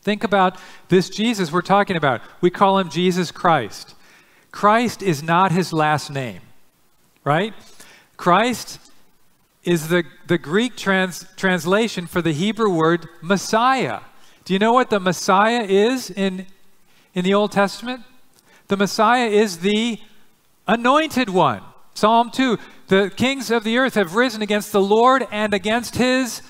Think 0.02 0.24
about 0.24 0.60
this 0.90 1.10
Jesus 1.10 1.52
we're 1.52 1.62
talking 1.62 1.96
about. 1.96 2.22
We 2.42 2.52
call 2.52 2.78
him 2.78 2.90
Jesus 2.90 3.32
Christ. 3.32 3.96
Christ 4.52 5.02
is 5.02 5.24
not 5.24 5.52
his 5.52 5.74
last 5.74 6.12
name, 6.12 6.42
right? 7.24 7.54
Christ 8.18 8.80
is 9.64 9.88
the, 9.88 10.04
the 10.28 10.38
Greek 10.38 10.76
trans, 10.78 11.26
translation 11.36 12.06
for 12.06 12.22
the 12.22 12.32
Hebrew 12.32 12.70
word 12.70 13.08
Messiah. 13.22 14.02
Do 14.44 14.54
you 14.54 14.60
know 14.60 14.74
what 14.74 14.92
the 14.92 15.00
Messiah 15.00 15.64
is 15.64 16.12
in, 16.12 16.46
in 17.16 17.24
the 17.24 17.34
Old 17.34 17.52
Testament? 17.52 18.04
The 18.68 18.78
Messiah 18.78 19.28
is 19.28 19.60
the 19.60 20.00
anointed 20.68 21.30
one. 21.30 21.62
Psalm 21.96 22.30
2 22.30 22.58
The 22.88 23.12
kings 23.16 23.50
of 23.50 23.64
the 23.64 23.78
earth 23.78 23.96
have 23.96 24.16
risen 24.16 24.42
against 24.42 24.72
the 24.72 24.82
Lord 24.82 25.26
and 25.32 25.54
against 25.54 25.96
his 25.96 26.42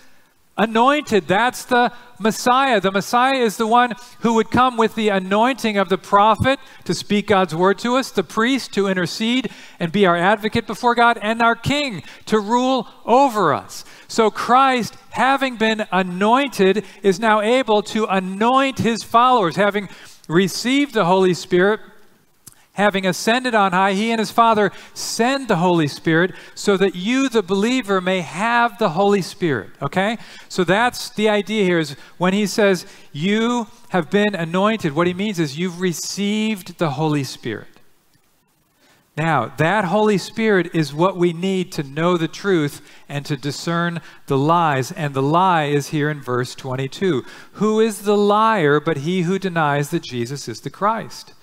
anointed. 0.58 1.28
That's 1.28 1.66
the 1.66 1.92
Messiah. 2.20 2.80
The 2.80 2.92
Messiah 2.92 3.40
is 3.40 3.58
the 3.58 3.68
one 3.68 3.94
who 4.22 4.34
would 4.36 4.50
come 4.50 4.78
with 4.78 4.96
the 4.96 5.10
anointing 5.10 5.78
of 5.78 5.90
the 5.90 5.98
prophet 5.98 6.60
to 6.86 6.94
speak 6.94 7.28
God's 7.28 7.54
word 7.54 7.78
to 7.80 7.98
us, 7.98 8.10
the 8.12 8.24
priest 8.24 8.74
to 8.74 8.88
intercede 8.88 9.52
and 9.80 9.92
be 9.92 10.06
our 10.06 10.16
advocate 10.16 10.66
before 10.66 10.96
God, 10.96 11.20
and 11.22 11.42
our 11.42 11.56
king 11.56 12.04
to 12.28 12.40
rule 12.40 12.88
over 13.06 13.54
us. 13.54 13.84
So 14.08 14.32
Christ, 14.32 14.96
having 15.12 15.58
been 15.58 15.86
anointed, 15.92 16.86
is 17.04 17.20
now 17.20 17.42
able 17.42 17.82
to 17.84 18.06
anoint 18.06 18.80
his 18.80 19.04
followers, 19.04 19.58
having 19.58 19.90
received 20.28 20.94
the 20.94 21.06
Holy 21.06 21.34
Spirit 21.34 21.80
having 22.76 23.06
ascended 23.06 23.56
on 23.56 23.72
high, 23.72 23.94
he 23.94 24.12
and 24.12 24.20
his 24.20 24.32
Father 24.32 24.72
send 24.94 25.48
the 25.48 25.56
Holy 25.56 25.88
Spirit 25.88 26.34
so 26.54 26.78
that 26.78 26.94
you, 26.94 27.30
the 27.30 27.42
believer, 27.42 28.00
may 28.02 28.20
have 28.20 28.78
the 28.78 28.90
Holy 28.90 29.22
Spirit. 29.22 29.70
Okay? 29.82 30.18
So 30.50 30.64
that's 30.64 31.10
the 31.10 31.30
idea 31.30 31.64
here 31.64 31.80
is 31.80 31.96
when 32.18 32.34
he 32.34 32.46
says, 32.46 32.86
You 33.12 33.68
have 33.90 34.10
been 34.10 34.36
anointed, 34.36 34.94
what 34.94 35.08
he 35.08 35.14
means 35.14 35.40
is 35.40 35.58
you've 35.58 35.80
received 35.80 36.78
the 36.78 36.92
Holy 36.92 37.24
Spirit. 37.24 37.68
Now, 39.18 39.54
that 39.58 39.86
Holy 39.86 40.18
Spirit 40.18 40.76
is 40.76 40.94
what 40.94 41.16
we 41.16 41.32
need 41.32 41.72
to 41.74 41.84
know 41.84 42.18
the 42.18 42.28
truth 42.28 42.82
and 43.08 43.26
to 43.26 43.38
discern 43.38 44.02
the 44.28 44.38
lies. 44.38 44.92
And 44.92 45.14
the 45.14 45.22
lie 45.22 45.66
is 45.66 45.90
here 45.90 46.10
in 46.10 46.22
verse 46.22 46.54
22. 46.54 47.24
Who 47.54 47.80
is 47.80 48.02
the 48.02 48.18
liar 48.18 48.82
but 48.82 48.98
he 48.98 49.22
who 49.22 49.40
denies 49.40 49.90
that 49.92 50.04
Jesus 50.04 50.50
is 50.50 50.60
the 50.60 50.70
Christ? 50.70 51.34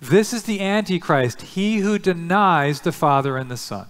This 0.00 0.32
is 0.32 0.44
the 0.44 0.60
Antichrist, 0.60 1.42
he 1.42 1.78
who 1.78 1.98
denies 1.98 2.80
the 2.80 2.92
Father 2.92 3.36
and 3.36 3.50
the 3.50 3.58
Son. 3.58 3.88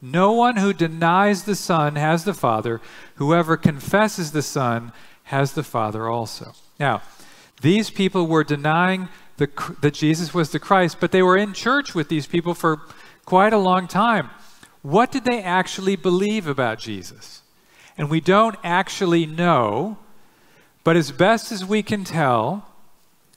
No 0.00 0.32
one 0.32 0.56
who 0.56 0.72
denies 0.72 1.44
the 1.44 1.54
Son 1.54 1.96
has 1.96 2.24
the 2.24 2.32
Father. 2.32 2.80
Whoever 3.16 3.58
confesses 3.58 4.32
the 4.32 4.42
Son 4.42 4.92
has 5.24 5.52
the 5.52 5.62
Father 5.62 6.08
also. 6.08 6.52
Now, 6.80 7.02
these 7.60 7.90
people 7.90 8.26
were 8.26 8.44
denying 8.44 9.08
the, 9.36 9.48
that 9.80 9.94
Jesus 9.94 10.32
was 10.32 10.50
the 10.50 10.58
Christ, 10.58 10.98
but 11.00 11.12
they 11.12 11.22
were 11.22 11.36
in 11.36 11.52
church 11.52 11.94
with 11.94 12.08
these 12.08 12.26
people 12.26 12.54
for 12.54 12.80
quite 13.24 13.52
a 13.52 13.58
long 13.58 13.88
time. 13.88 14.30
What 14.82 15.10
did 15.10 15.24
they 15.24 15.42
actually 15.42 15.96
believe 15.96 16.46
about 16.46 16.78
Jesus? 16.78 17.42
And 17.96 18.10
we 18.10 18.20
don't 18.20 18.56
actually 18.62 19.24
know, 19.26 19.98
but 20.82 20.96
as 20.96 21.10
best 21.10 21.52
as 21.52 21.64
we 21.64 21.82
can 21.82 22.04
tell, 22.04 22.68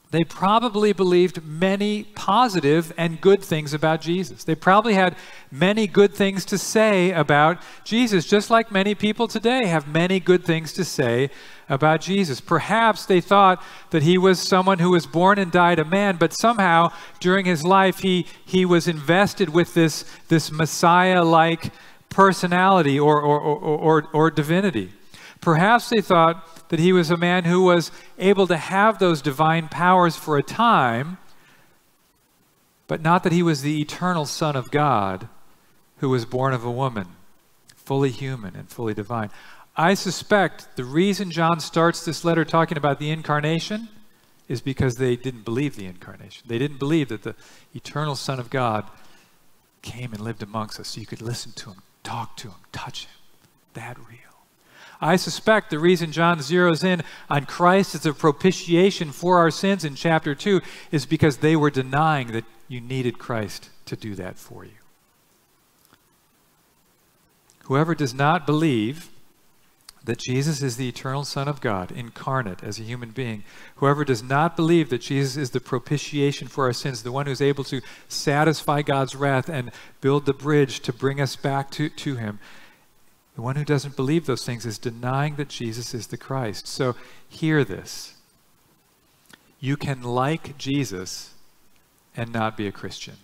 they 0.09 0.23
probably 0.23 0.93
believed 0.93 1.43
many 1.43 2.03
positive 2.03 2.93
and 2.97 3.19
good 3.19 3.43
things 3.43 3.73
about 3.73 3.99
Jesus. 3.99 4.45
They 4.45 4.55
probably 4.55 4.93
had 4.93 5.17
many 5.51 5.85
good 5.85 6.13
things 6.13 6.45
to 6.45 6.57
say 6.57 7.11
about 7.11 7.61
Jesus, 7.83 8.25
just 8.25 8.49
like 8.49 8.71
many 8.71 8.95
people 8.95 9.27
today 9.27 9.65
have 9.65 9.85
many 9.85 10.21
good 10.21 10.45
things 10.45 10.71
to 10.73 10.85
say 10.85 11.29
about 11.67 11.99
Jesus. 11.99 12.39
Perhaps 12.39 13.05
they 13.05 13.19
thought 13.19 13.61
that 13.89 14.03
he 14.03 14.17
was 14.17 14.39
someone 14.39 14.79
who 14.79 14.91
was 14.91 15.05
born 15.05 15.37
and 15.37 15.51
died 15.51 15.77
a 15.77 15.83
man, 15.83 16.15
but 16.15 16.31
somehow 16.31 16.93
during 17.19 17.45
his 17.45 17.65
life 17.65 17.99
he, 17.99 18.25
he 18.45 18.63
was 18.65 18.87
invested 18.87 19.49
with 19.49 19.73
this, 19.73 20.05
this 20.29 20.49
Messiah 20.53 21.23
like 21.23 21.73
personality 22.07 22.97
or, 22.97 23.21
or, 23.21 23.39
or, 23.41 23.57
or, 23.59 24.07
or 24.13 24.31
divinity. 24.31 24.93
Perhaps 25.41 25.89
they 25.89 26.01
thought 26.01 26.69
that 26.69 26.79
he 26.79 26.91
was 26.91 27.11
a 27.11 27.17
man 27.17 27.45
who 27.45 27.63
was 27.63 27.91
able 28.17 28.47
to 28.47 28.57
have 28.57 28.99
those 28.99 29.21
divine 29.21 29.67
powers 29.67 30.15
for 30.15 30.37
a 30.37 30.43
time, 30.43 31.17
but 32.87 33.01
not 33.01 33.23
that 33.23 33.31
he 33.31 33.43
was 33.43 33.61
the 33.61 33.81
eternal 33.81 34.25
Son 34.25 34.55
of 34.55 34.71
God 34.71 35.27
who 35.97 36.09
was 36.09 36.25
born 36.25 36.53
of 36.53 36.63
a 36.63 36.71
woman, 36.71 37.07
fully 37.75 38.11
human 38.11 38.55
and 38.55 38.69
fully 38.69 38.93
divine. 38.93 39.29
I 39.75 39.93
suspect 39.93 40.75
the 40.75 40.83
reason 40.83 41.29
John 41.29 41.59
starts 41.59 42.03
this 42.03 42.25
letter 42.25 42.45
talking 42.45 42.77
about 42.77 42.99
the 42.99 43.11
incarnation 43.11 43.89
is 44.47 44.61
because 44.61 44.95
they 44.95 45.15
didn't 45.15 45.43
believe 45.43 45.75
the 45.75 45.85
incarnation. 45.85 46.45
They 46.47 46.57
didn't 46.57 46.79
believe 46.79 47.09
that 47.09 47.23
the 47.23 47.35
eternal 47.75 48.15
Son 48.15 48.39
of 48.39 48.49
God 48.49 48.89
came 49.81 50.13
and 50.13 50.21
lived 50.21 50.41
amongst 50.41 50.79
us 50.79 50.89
so 50.89 50.99
you 50.99 51.05
could 51.05 51.21
listen 51.21 51.51
to 51.53 51.71
him, 51.71 51.81
talk 52.03 52.37
to 52.37 52.47
him, 52.47 52.57
touch 52.71 53.05
him. 53.05 53.11
That 53.73 53.97
real. 53.99 54.26
I 54.99 55.15
suspect 55.15 55.69
the 55.69 55.79
reason 55.79 56.11
John 56.11 56.39
zeroes 56.39 56.83
in 56.83 57.03
on 57.29 57.45
Christ 57.45 57.95
as 57.95 58.05
a 58.05 58.13
propitiation 58.13 59.11
for 59.11 59.37
our 59.37 59.51
sins 59.51 59.85
in 59.85 59.95
chapter 59.95 60.33
2 60.33 60.61
is 60.91 61.05
because 61.05 61.37
they 61.37 61.55
were 61.55 61.69
denying 61.69 62.31
that 62.31 62.45
you 62.67 62.81
needed 62.81 63.19
Christ 63.19 63.69
to 63.85 63.95
do 63.95 64.15
that 64.15 64.37
for 64.37 64.65
you. 64.65 64.71
Whoever 67.65 67.93
does 67.93 68.13
not 68.13 68.45
believe 68.45 69.09
that 70.07 70.17
Jesus 70.17 70.61
is 70.63 70.77
the 70.77 70.87
eternal 70.87 71.25
Son 71.25 71.49
of 71.49 71.59
God, 71.59 71.91
incarnate 71.91 72.63
as 72.63 72.79
a 72.79 72.83
human 72.83 73.11
being, 73.11 73.43
whoever 73.75 74.05
does 74.05 74.23
not 74.23 74.55
believe 74.55 74.89
that 74.89 75.01
Jesus 75.01 75.35
is 75.35 75.49
the 75.49 75.59
propitiation 75.59 76.47
for 76.47 76.63
our 76.63 76.73
sins, 76.73 77.03
the 77.03 77.11
one 77.11 77.25
who's 77.25 77.41
able 77.41 77.65
to 77.65 77.81
satisfy 78.07 78.81
God's 78.81 79.15
wrath 79.15 79.49
and 79.49 79.69
build 79.99 80.25
the 80.25 80.33
bridge 80.33 80.79
to 80.81 80.93
bring 80.93 81.19
us 81.19 81.35
back 81.35 81.69
to, 81.71 81.89
to 81.89 82.15
Him, 82.15 82.39
the 83.37 83.43
one 83.43 83.55
who 83.55 83.63
doesn't 83.63 83.95
believe 83.95 84.25
those 84.25 84.43
things 84.43 84.65
is 84.65 84.79
denying 84.79 85.35
that 85.35 85.47
Jesus 85.47 85.93
is 85.93 86.07
the 86.07 86.17
Christ. 86.17 86.65
So 86.67 86.95
hear 87.29 87.63
this. 87.63 88.15
You 89.59 89.77
can 89.77 90.01
like 90.01 90.57
Jesus 90.57 91.35
and 92.15 92.33
not 92.33 92.57
be 92.57 92.65
a 92.65 92.71
Christian. 92.71 93.17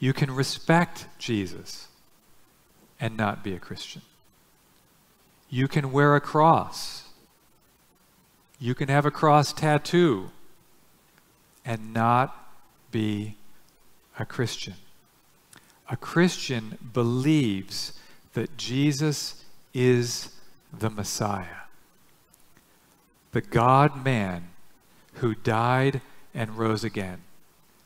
You 0.00 0.12
can 0.12 0.32
respect 0.32 1.06
Jesus 1.16 1.86
and 2.98 3.16
not 3.16 3.44
be 3.44 3.54
a 3.54 3.60
Christian. 3.60 4.02
You 5.48 5.68
can 5.68 5.92
wear 5.92 6.16
a 6.16 6.20
cross. 6.20 7.04
You 8.58 8.74
can 8.74 8.88
have 8.88 9.06
a 9.06 9.12
cross 9.12 9.52
tattoo 9.52 10.32
and 11.64 11.94
not 11.94 12.50
be 12.90 13.36
a 14.18 14.26
Christian. 14.26 14.74
A 15.88 15.96
Christian 15.96 16.78
believes 16.92 17.94
that 18.34 18.56
Jesus 18.56 19.44
is 19.72 20.34
the 20.72 20.90
Messiah, 20.90 21.64
the 23.32 23.40
God 23.40 24.04
man 24.04 24.50
who 25.14 25.34
died 25.34 26.02
and 26.34 26.58
rose 26.58 26.84
again, 26.84 27.22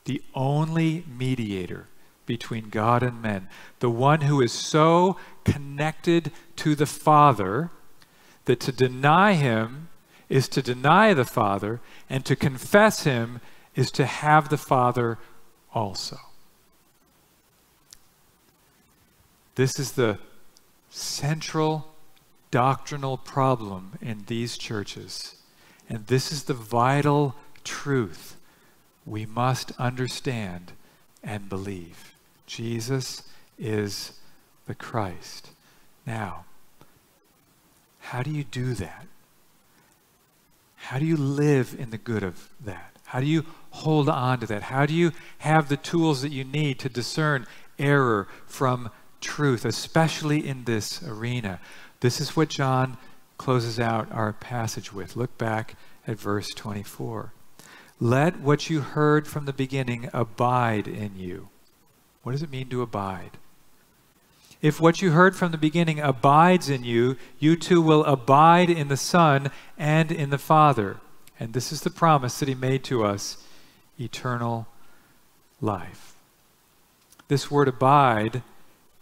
the 0.04 0.22
only 0.34 1.04
mediator 1.06 1.86
between 2.26 2.70
God 2.70 3.02
and 3.02 3.22
men, 3.22 3.48
the 3.78 3.90
one 3.90 4.22
who 4.22 4.40
is 4.40 4.52
so 4.52 5.16
connected 5.44 6.32
to 6.56 6.74
the 6.74 6.86
Father 6.86 7.70
that 8.46 8.60
to 8.60 8.72
deny 8.72 9.34
him 9.34 9.88
is 10.28 10.48
to 10.48 10.62
deny 10.62 11.14
the 11.14 11.24
Father, 11.24 11.80
and 12.08 12.24
to 12.24 12.34
confess 12.34 13.04
him 13.04 13.40
is 13.74 13.90
to 13.92 14.06
have 14.06 14.48
the 14.48 14.58
Father 14.58 15.18
also. 15.74 16.16
This 19.54 19.78
is 19.78 19.92
the 19.92 20.18
central 20.90 21.88
doctrinal 22.50 23.16
problem 23.16 23.98
in 24.00 24.24
these 24.26 24.56
churches. 24.56 25.36
And 25.88 26.06
this 26.06 26.32
is 26.32 26.44
the 26.44 26.54
vital 26.54 27.34
truth 27.64 28.36
we 29.04 29.26
must 29.26 29.72
understand 29.78 30.72
and 31.22 31.48
believe. 31.48 32.14
Jesus 32.46 33.22
is 33.58 34.12
the 34.66 34.74
Christ. 34.74 35.50
Now, 36.06 36.44
how 38.00 38.22
do 38.22 38.30
you 38.30 38.44
do 38.44 38.74
that? 38.74 39.06
How 40.76 40.98
do 40.98 41.06
you 41.06 41.16
live 41.16 41.76
in 41.78 41.90
the 41.90 41.98
good 41.98 42.22
of 42.22 42.50
that? 42.64 42.96
How 43.06 43.20
do 43.20 43.26
you 43.26 43.44
hold 43.70 44.08
on 44.08 44.40
to 44.40 44.46
that? 44.46 44.64
How 44.64 44.86
do 44.86 44.94
you 44.94 45.12
have 45.38 45.68
the 45.68 45.76
tools 45.76 46.22
that 46.22 46.32
you 46.32 46.44
need 46.44 46.78
to 46.80 46.88
discern 46.88 47.46
error 47.78 48.26
from 48.46 48.90
truth, 49.22 49.64
especially 49.64 50.46
in 50.46 50.64
this 50.64 51.02
arena? 51.02 51.60
This 52.00 52.20
is 52.20 52.36
what 52.36 52.50
John 52.50 52.98
closes 53.38 53.80
out 53.80 54.12
our 54.12 54.32
passage 54.32 54.92
with. 54.92 55.16
Look 55.16 55.38
back 55.38 55.76
at 56.06 56.18
verse 56.18 56.50
24. 56.50 57.32
Let 57.98 58.40
what 58.40 58.68
you 58.68 58.80
heard 58.80 59.26
from 59.26 59.46
the 59.46 59.52
beginning 59.52 60.10
abide 60.12 60.86
in 60.86 61.16
you. 61.16 61.48
What 62.22 62.32
does 62.32 62.42
it 62.42 62.50
mean 62.50 62.68
to 62.68 62.82
abide? 62.82 63.38
If 64.60 64.80
what 64.80 65.02
you 65.02 65.10
heard 65.10 65.34
from 65.34 65.50
the 65.50 65.58
beginning 65.58 65.98
abides 65.98 66.68
in 66.68 66.84
you, 66.84 67.16
you 67.40 67.56
too 67.56 67.82
will 67.82 68.04
abide 68.04 68.70
in 68.70 68.88
the 68.88 68.96
Son 68.96 69.50
and 69.76 70.12
in 70.12 70.30
the 70.30 70.38
Father. 70.38 70.98
And 71.40 71.52
this 71.52 71.72
is 71.72 71.80
the 71.80 71.90
promise 71.90 72.38
that 72.38 72.48
He 72.48 72.54
made 72.54 72.84
to 72.84 73.04
us 73.04 73.44
eternal 73.98 74.68
life. 75.60 76.14
This 77.26 77.50
word 77.50 77.66
abide 77.66 78.42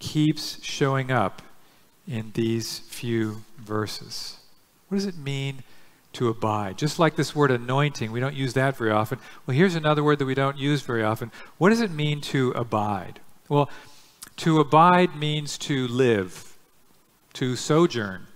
keeps 0.01 0.63
showing 0.65 1.13
up 1.13 1.43
in 2.09 2.33
these 2.35 2.81
few 2.81 3.45
verses. 3.59 4.39
What 4.89 4.97
does 4.97 5.07
it 5.07 5.17
mean 5.17 5.63
to 6.15 6.29
abide? 6.29 6.77
Just 6.77 6.99
like 6.99 7.15
this 7.15 7.37
word 7.37 7.53
anointing, 7.53 8.11
we 8.11 8.19
don't 8.19 8.35
use 8.35 8.55
that 8.55 8.77
very 8.77 8.91
often. 8.91 9.21
Well, 9.47 9.57
here's 9.57 9.77
another 9.77 10.03
word 10.03 10.19
that 10.19 10.27
we 10.27 10.35
don't 10.35 10.59
use 10.59 10.83
very 10.83 11.05
often. 11.05 11.31
What 11.59 11.69
does 11.69 11.81
it 11.81 11.93
mean 11.93 12.21
to 12.23 12.51
abide? 12.53 13.21
Well, 13.49 13.71
to 14.39 14.59
abide 14.59 15.15
means 15.15 15.57
to 15.59 15.87
live, 15.87 16.57
to 17.35 17.55
sojourn, 17.55 18.27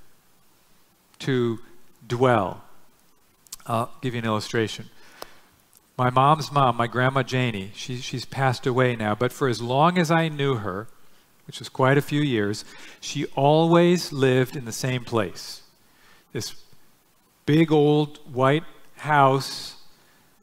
to 1.21 1.59
dwell. 2.07 2.63
I'll 3.67 3.91
give 4.03 4.15
you 4.15 4.19
an 4.19 4.27
illustration. 4.27 4.91
My 5.97 6.11
mom's 6.11 6.53
mom, 6.53 6.77
my 6.77 6.87
grandma 6.87 7.23
Janie, 7.23 7.71
she, 7.75 7.97
she's 7.97 8.25
passed 8.25 8.67
away 8.67 8.97
now, 8.97 9.15
but 9.15 9.33
for 9.33 9.49
as 9.49 9.63
long 9.63 9.97
as 9.97 10.11
I 10.11 10.29
knew 10.29 10.57
her, 10.57 10.89
which 11.47 11.59
was 11.59 11.69
quite 11.69 11.99
a 11.99 12.03
few 12.03 12.21
years, 12.21 12.65
she 13.01 13.27
always 13.35 14.13
lived 14.13 14.57
in 14.57 14.65
the 14.65 14.73
same 14.73 15.05
place. 15.05 15.63
This 16.33 16.55
big 17.47 17.71
old 17.71 18.19
white 18.33 18.65
house 18.97 19.77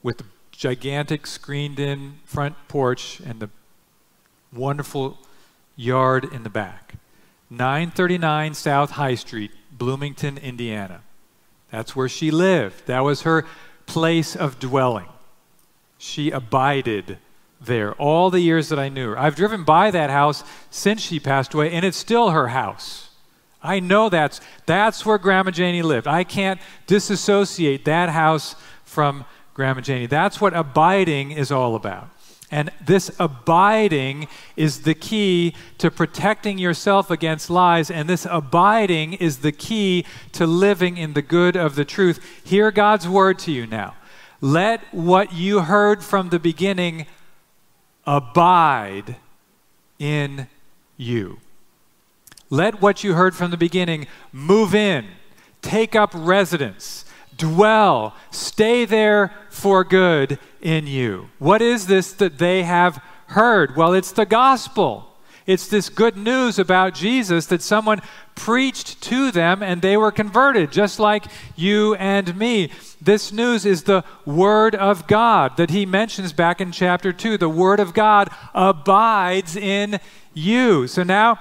with 0.03 0.19
the 0.19 0.25
gigantic 0.51 1.25
screened 1.25 1.79
in 1.79 2.19
front 2.23 2.55
porch 2.67 3.19
and 3.25 3.39
the 3.39 3.49
wonderful 4.53 5.17
yard 5.75 6.25
in 6.31 6.43
the 6.43 6.49
back. 6.49 6.95
939 7.49 8.53
South 8.53 8.91
High 8.91 9.15
Street, 9.15 9.51
Bloomington, 9.71 10.37
Indiana. 10.37 11.01
That's 11.71 11.95
where 11.95 12.09
she 12.09 12.31
lived. 12.31 12.85
That 12.87 13.01
was 13.01 13.23
her 13.23 13.45
place 13.85 14.35
of 14.35 14.59
dwelling. 14.59 15.07
She 15.97 16.31
abided 16.31 17.17
there 17.63 17.93
all 17.93 18.29
the 18.29 18.41
years 18.41 18.69
that 18.69 18.79
I 18.79 18.89
knew 18.89 19.09
her. 19.09 19.19
I've 19.19 19.35
driven 19.35 19.63
by 19.63 19.91
that 19.91 20.09
house 20.09 20.43
since 20.69 21.01
she 21.01 21.19
passed 21.19 21.53
away, 21.53 21.71
and 21.71 21.85
it's 21.85 21.97
still 21.97 22.31
her 22.31 22.49
house. 22.49 23.09
I 23.63 23.79
know 23.79 24.09
that's, 24.09 24.41
that's 24.65 25.05
where 25.05 25.19
Grandma 25.19 25.51
Janie 25.51 25.83
lived. 25.83 26.07
I 26.07 26.23
can't 26.23 26.59
disassociate 26.87 27.85
that 27.85 28.09
house 28.09 28.55
from 28.83 29.25
Grandma 29.53 29.81
Janie. 29.81 30.07
That's 30.07 30.41
what 30.41 30.55
abiding 30.55 31.31
is 31.31 31.51
all 31.51 31.75
about. 31.75 32.09
And 32.49 32.69
this 32.85 33.11
abiding 33.17 34.27
is 34.57 34.81
the 34.81 34.93
key 34.93 35.55
to 35.77 35.89
protecting 35.89 36.57
yourself 36.57 37.09
against 37.09 37.49
lies. 37.49 37.89
And 37.89 38.09
this 38.09 38.27
abiding 38.29 39.13
is 39.13 39.37
the 39.37 39.53
key 39.53 40.05
to 40.33 40.45
living 40.45 40.97
in 40.97 41.13
the 41.13 41.21
good 41.21 41.55
of 41.55 41.75
the 41.75 41.85
truth. 41.85 42.19
Hear 42.43 42.71
God's 42.71 43.07
word 43.07 43.39
to 43.39 43.51
you 43.51 43.67
now. 43.67 43.95
Let 44.41 44.81
what 44.93 45.33
you 45.33 45.61
heard 45.61 46.03
from 46.03 46.29
the 46.29 46.39
beginning 46.39 47.05
abide 48.05 49.17
in 49.99 50.47
you. 50.97 51.39
Let 52.49 52.81
what 52.81 53.03
you 53.03 53.13
heard 53.13 53.35
from 53.35 53.51
the 53.51 53.57
beginning 53.57 54.07
move 54.31 54.75
in, 54.75 55.05
take 55.61 55.95
up 55.95 56.11
residence, 56.13 57.05
dwell, 57.37 58.15
stay 58.29 58.85
there 58.85 59.33
for 59.49 59.83
good 59.83 60.37
in 60.61 60.85
you. 60.85 61.29
What 61.39 61.61
is 61.61 61.87
this 61.87 62.11
that 62.13 62.37
they 62.39 62.63
have 62.63 63.01
heard? 63.27 63.75
Well, 63.75 63.93
it's 63.93 64.11
the 64.11 64.25
gospel. 64.25 65.07
It's 65.45 65.67
this 65.67 65.89
good 65.89 66.17
news 66.17 66.59
about 66.59 66.93
Jesus 66.93 67.45
that 67.47 67.61
someone 67.61 68.01
preached 68.41 68.99
to 69.03 69.29
them 69.31 69.61
and 69.61 69.83
they 69.83 69.95
were 69.95 70.11
converted, 70.11 70.71
just 70.71 70.99
like 70.99 71.25
you 71.55 71.93
and 71.95 72.35
me. 72.35 72.71
This 72.99 73.31
news 73.31 73.67
is 73.67 73.83
the 73.83 74.03
Word 74.25 74.73
of 74.73 75.05
God 75.05 75.57
that 75.57 75.69
he 75.69 75.85
mentions 75.85 76.33
back 76.33 76.59
in 76.59 76.71
chapter 76.71 77.13
2. 77.13 77.37
The 77.37 77.47
Word 77.47 77.79
of 77.79 77.93
God 77.93 78.29
abides 78.55 79.55
in 79.55 79.99
you. 80.33 80.87
So 80.87 81.03
now 81.03 81.37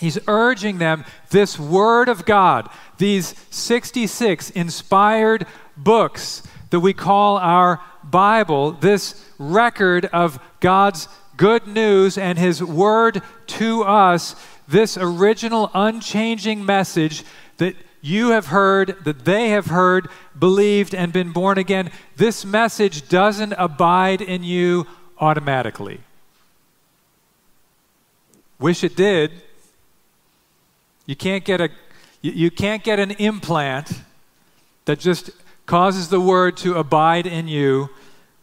he's 0.00 0.18
urging 0.26 0.78
them 0.78 1.04
this 1.28 1.58
Word 1.58 2.08
of 2.08 2.24
God, 2.24 2.70
these 2.96 3.34
66 3.50 4.48
inspired 4.50 5.46
books 5.76 6.42
that 6.70 6.80
we 6.80 6.94
call 6.94 7.36
our 7.36 7.82
Bible, 8.02 8.72
this 8.72 9.22
record 9.38 10.06
of 10.06 10.38
God's 10.60 11.06
good 11.36 11.66
news 11.66 12.16
and 12.16 12.38
His 12.38 12.62
word 12.62 13.22
to 13.46 13.82
us, 13.82 14.36
this 14.66 14.96
original 14.96 15.70
unchanging 15.74 16.64
message 16.64 17.24
that 17.58 17.76
you 18.00 18.30
have 18.30 18.46
heard, 18.46 18.96
that 19.04 19.24
they 19.24 19.48
have 19.48 19.66
heard, 19.66 20.08
believed, 20.38 20.94
and 20.94 21.12
been 21.12 21.32
born 21.32 21.56
again, 21.56 21.90
this 22.16 22.44
message 22.44 23.08
doesn't 23.08 23.54
abide 23.56 24.20
in 24.20 24.44
you 24.44 24.86
automatically. 25.18 26.00
Wish 28.58 28.84
it 28.84 28.94
did. 28.94 29.30
You 31.06 31.16
can't 31.16 31.44
get 31.44 31.60
a 31.60 31.70
you, 32.22 32.50
can't 32.50 32.82
get 32.82 32.98
an 32.98 33.10
implant 33.12 34.00
that 34.86 34.98
just 34.98 35.30
causes 35.66 36.08
the 36.08 36.20
word 36.20 36.56
to 36.58 36.76
abide 36.76 37.26
in 37.26 37.48
you 37.48 37.90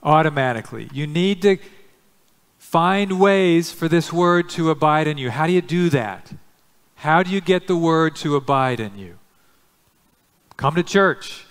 automatically. 0.03 0.87
You 0.93 1.07
need 1.07 1.41
to 1.41 1.57
find 2.71 3.19
ways 3.19 3.69
for 3.69 3.89
this 3.89 4.13
word 4.13 4.47
to 4.47 4.69
abide 4.69 5.05
in 5.05 5.17
you. 5.17 5.29
How 5.29 5.45
do 5.45 5.51
you 5.51 5.61
do 5.61 5.89
that? 5.89 6.31
How 6.95 7.21
do 7.21 7.29
you 7.29 7.41
get 7.41 7.67
the 7.67 7.75
word 7.75 8.15
to 8.17 8.37
abide 8.37 8.79
in 8.79 8.97
you? 8.97 9.17
Come 10.55 10.75
to 10.75 10.83
church. 10.83 11.45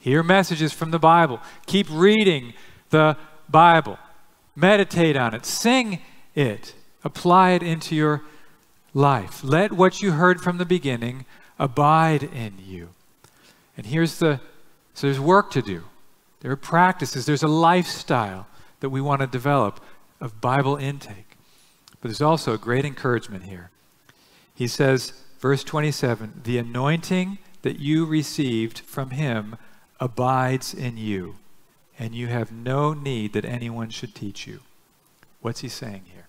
Hear 0.00 0.24
messages 0.24 0.72
from 0.72 0.90
the 0.90 0.98
Bible. 0.98 1.40
Keep 1.66 1.86
reading 1.90 2.54
the 2.90 3.16
Bible. 3.48 4.00
Meditate 4.56 5.16
on 5.16 5.32
it. 5.32 5.46
Sing 5.46 6.00
it. 6.34 6.74
Apply 7.04 7.50
it 7.50 7.62
into 7.62 7.94
your 7.94 8.22
life. 8.94 9.44
Let 9.44 9.70
what 9.70 10.02
you 10.02 10.10
heard 10.10 10.40
from 10.40 10.58
the 10.58 10.66
beginning 10.66 11.24
abide 11.56 12.24
in 12.24 12.54
you. 12.58 12.88
And 13.76 13.86
here's 13.86 14.18
the 14.18 14.40
so 14.92 15.06
there's 15.06 15.20
work 15.20 15.52
to 15.52 15.62
do. 15.62 15.84
There 16.40 16.50
are 16.50 16.56
practices, 16.56 17.26
there's 17.26 17.44
a 17.44 17.48
lifestyle 17.48 18.48
that 18.80 18.90
we 18.90 19.00
want 19.00 19.20
to 19.20 19.28
develop 19.28 19.80
of 20.22 20.40
Bible 20.40 20.76
intake. 20.76 21.36
but 22.00 22.08
there's 22.08 22.22
also 22.22 22.56
great 22.56 22.84
encouragement 22.84 23.44
here. 23.44 23.70
He 24.54 24.66
says, 24.66 25.12
verse 25.40 25.62
27 25.64 26.40
the 26.44 26.56
anointing 26.56 27.38
that 27.62 27.78
you 27.78 28.06
received 28.06 28.80
from 28.80 29.10
him 29.10 29.56
abides 30.00 30.72
in 30.72 30.96
you, 30.96 31.36
and 31.98 32.14
you 32.14 32.28
have 32.28 32.50
no 32.50 32.94
need 32.94 33.32
that 33.34 33.44
anyone 33.44 33.90
should 33.90 34.14
teach 34.14 34.46
you. 34.46 34.60
What's 35.40 35.60
he 35.60 35.68
saying 35.68 36.02
here? 36.06 36.28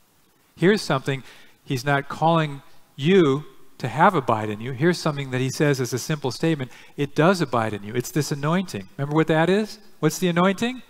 Here's 0.55 0.81
something 0.81 1.23
he's 1.63 1.85
not 1.85 2.09
calling 2.09 2.61
you 2.95 3.45
to 3.77 3.87
have 3.87 4.15
abide 4.15 4.49
in 4.49 4.61
you. 4.61 4.71
Here's 4.71 4.99
something 4.99 5.31
that 5.31 5.41
he 5.41 5.49
says 5.49 5.81
as 5.81 5.93
a 5.93 5.99
simple 5.99 6.31
statement 6.31 6.71
it 6.97 7.15
does 7.15 7.41
abide 7.41 7.73
in 7.73 7.83
you. 7.83 7.93
It's 7.93 8.11
this 8.11 8.31
anointing. 8.31 8.87
Remember 8.97 9.15
what 9.15 9.27
that 9.27 9.49
is? 9.49 9.79
What's 9.99 10.19
the 10.19 10.29
anointing? 10.29 10.81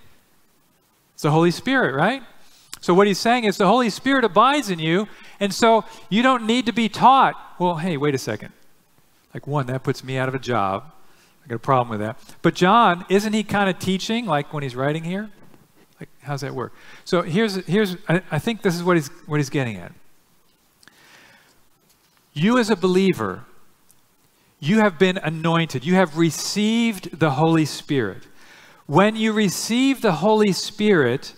It's 1.13 1.23
the 1.23 1.31
Holy 1.31 1.51
Spirit, 1.51 1.95
right? 1.95 2.23
So 2.83 2.93
what 2.93 3.07
he's 3.07 3.17
saying 3.17 3.45
is 3.45 3.55
the 3.55 3.65
Holy 3.65 3.89
Spirit 3.89 4.25
abides 4.25 4.69
in 4.69 4.77
you, 4.77 5.07
and 5.39 5.53
so 5.53 5.85
you 6.09 6.21
don't 6.21 6.45
need 6.45 6.65
to 6.65 6.73
be 6.73 6.89
taught. 6.89 7.33
Well, 7.57 7.77
hey, 7.77 7.95
wait 7.95 8.13
a 8.13 8.17
second. 8.17 8.51
Like 9.33 9.47
one, 9.47 9.67
that 9.67 9.83
puts 9.83 10.03
me 10.03 10.17
out 10.17 10.27
of 10.27 10.35
a 10.35 10.39
job. 10.39 10.91
I 11.45 11.47
got 11.47 11.55
a 11.55 11.59
problem 11.59 11.97
with 11.97 12.01
that. 12.01 12.19
But 12.41 12.55
John, 12.55 13.05
isn't 13.07 13.31
he 13.31 13.41
kind 13.45 13.69
of 13.69 13.79
teaching 13.79 14.25
like 14.25 14.51
when 14.51 14.63
he's 14.63 14.75
writing 14.75 15.05
here? 15.05 15.29
Like, 15.97 16.09
how's 16.23 16.41
that 16.41 16.53
work? 16.53 16.73
So 17.05 17.21
here's 17.21 17.55
here's 17.67 17.95
I, 18.09 18.21
I 18.29 18.37
think 18.37 18.63
this 18.63 18.75
is 18.75 18.83
what 18.83 18.97
he's 18.97 19.07
what 19.27 19.37
he's 19.37 19.49
getting 19.49 19.77
at. 19.77 19.93
You 22.33 22.57
as 22.57 22.69
a 22.69 22.75
believer, 22.75 23.45
you 24.59 24.79
have 24.79 24.99
been 24.99 25.17
anointed. 25.19 25.85
You 25.85 25.95
have 25.95 26.17
received 26.17 27.17
the 27.17 27.31
Holy 27.31 27.63
Spirit. 27.63 28.27
When 28.87 29.15
you 29.15 29.31
receive 29.31 30.01
the 30.01 30.15
Holy 30.15 30.51
Spirit, 30.51 31.35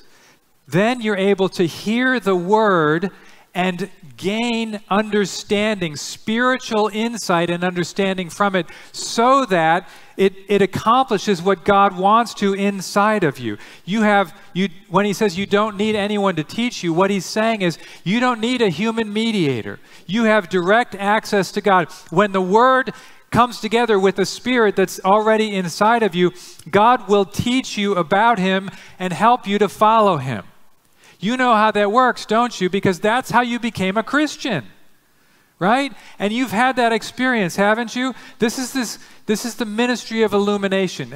then 0.67 1.01
you're 1.01 1.17
able 1.17 1.49
to 1.49 1.65
hear 1.65 2.19
the 2.19 2.35
word 2.35 3.11
and 3.53 3.89
gain 4.17 4.79
understanding, 4.89 5.95
spiritual 5.95 6.89
insight 6.93 7.49
and 7.49 7.63
understanding 7.63 8.29
from 8.29 8.55
it, 8.55 8.65
so 8.91 9.45
that 9.45 9.87
it, 10.17 10.33
it 10.47 10.61
accomplishes 10.61 11.41
what 11.41 11.63
God 11.65 11.97
wants 11.97 12.33
to 12.35 12.53
inside 12.53 13.23
of 13.23 13.39
you. 13.39 13.57
You 13.85 14.01
have, 14.01 14.37
you, 14.53 14.69
when 14.89 15.05
he 15.05 15.13
says 15.13 15.37
you 15.37 15.45
don't 15.45 15.77
need 15.77 15.95
anyone 15.95 16.35
to 16.35 16.43
teach 16.43 16.83
you, 16.83 16.93
what 16.93 17.09
he's 17.09 17.25
saying 17.25 17.61
is 17.61 17.77
you 18.03 18.19
don't 18.19 18.39
need 18.39 18.61
a 18.61 18.69
human 18.69 19.11
mediator. 19.11 19.79
You 20.05 20.23
have 20.25 20.49
direct 20.49 20.95
access 20.95 21.51
to 21.53 21.61
God. 21.61 21.89
When 22.09 22.31
the 22.31 22.41
word 22.41 22.93
comes 23.31 23.59
together 23.59 23.99
with 23.99 24.15
the 24.15 24.25
spirit 24.25 24.75
that's 24.75 24.99
already 25.03 25.55
inside 25.55 26.03
of 26.03 26.15
you, 26.15 26.31
God 26.69 27.07
will 27.07 27.25
teach 27.25 27.77
you 27.77 27.95
about 27.95 28.39
him 28.39 28.69
and 28.97 29.11
help 29.11 29.47
you 29.47 29.59
to 29.59 29.67
follow 29.67 30.17
him. 30.17 30.45
You 31.25 31.37
know 31.37 31.55
how 31.55 31.71
that 31.71 31.91
works, 31.91 32.27
don't 32.27 32.61
you? 32.61 32.69
Because 32.69 32.99
that's 32.99 33.31
how 33.31 33.41
you 33.41 33.59
became 33.59 33.97
a 33.97 34.03
Christian. 34.03 34.65
Right? 35.57 35.91
And 36.19 36.31
you've 36.31 36.51
had 36.51 36.75
that 36.75 36.93
experience, 36.93 37.55
haven't 37.55 37.95
you? 37.95 38.13
This 38.37 38.59
is 38.59 38.73
this 38.73 38.99
this 39.25 39.43
is 39.43 39.55
the 39.55 39.65
ministry 39.65 40.21
of 40.21 40.33
illumination. 40.33 41.11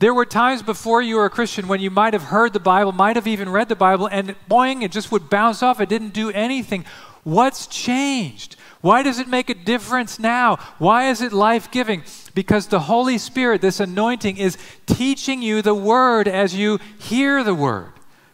There 0.00 0.12
were 0.12 0.26
times 0.26 0.62
before 0.62 1.00
you 1.00 1.14
were 1.16 1.26
a 1.26 1.30
Christian 1.30 1.68
when 1.68 1.80
you 1.80 1.90
might 1.90 2.12
have 2.12 2.24
heard 2.24 2.52
the 2.52 2.58
Bible, 2.58 2.90
might 2.90 3.14
have 3.14 3.28
even 3.28 3.48
read 3.48 3.68
the 3.68 3.76
Bible, 3.76 4.08
and 4.08 4.34
boing, 4.50 4.82
it 4.82 4.90
just 4.90 5.12
would 5.12 5.30
bounce 5.30 5.62
off. 5.62 5.80
It 5.80 5.88
didn't 5.88 6.12
do 6.12 6.30
anything. 6.30 6.84
What's 7.22 7.68
changed? 7.68 8.56
Why 8.80 9.04
does 9.04 9.20
it 9.20 9.28
make 9.28 9.48
a 9.48 9.54
difference 9.54 10.18
now? 10.18 10.56
Why 10.78 11.08
is 11.08 11.22
it 11.22 11.32
life 11.32 11.70
giving? 11.70 12.02
Because 12.34 12.66
the 12.66 12.80
Holy 12.80 13.18
Spirit, 13.18 13.60
this 13.60 13.78
anointing, 13.78 14.36
is 14.36 14.58
teaching 14.86 15.40
you 15.40 15.62
the 15.62 15.74
Word 15.74 16.26
as 16.26 16.54
you 16.54 16.80
hear 16.98 17.44
the 17.44 17.54
Word, 17.54 17.92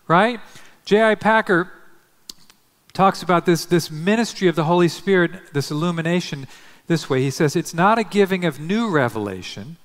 right? 0.09 0.41
J.I. 0.85 1.15
Packer 1.17 1.71
talks 2.93 3.23
about 3.23 3.47
this, 3.47 3.65
this 3.65 3.91
ministry 3.91 4.49
of 4.49 4.57
the 4.57 4.65
Holy 4.65 4.89
Spirit, 4.89 5.53
this 5.53 5.71
illumination, 5.71 6.47
this 6.87 7.09
way. 7.09 7.23
He 7.23 7.31
says, 7.31 7.55
It's 7.57 7.75
not 7.75 7.99
a 7.99 8.05
giving 8.05 8.45
of 8.45 8.59
new 8.59 8.91
revelation, 8.91 9.77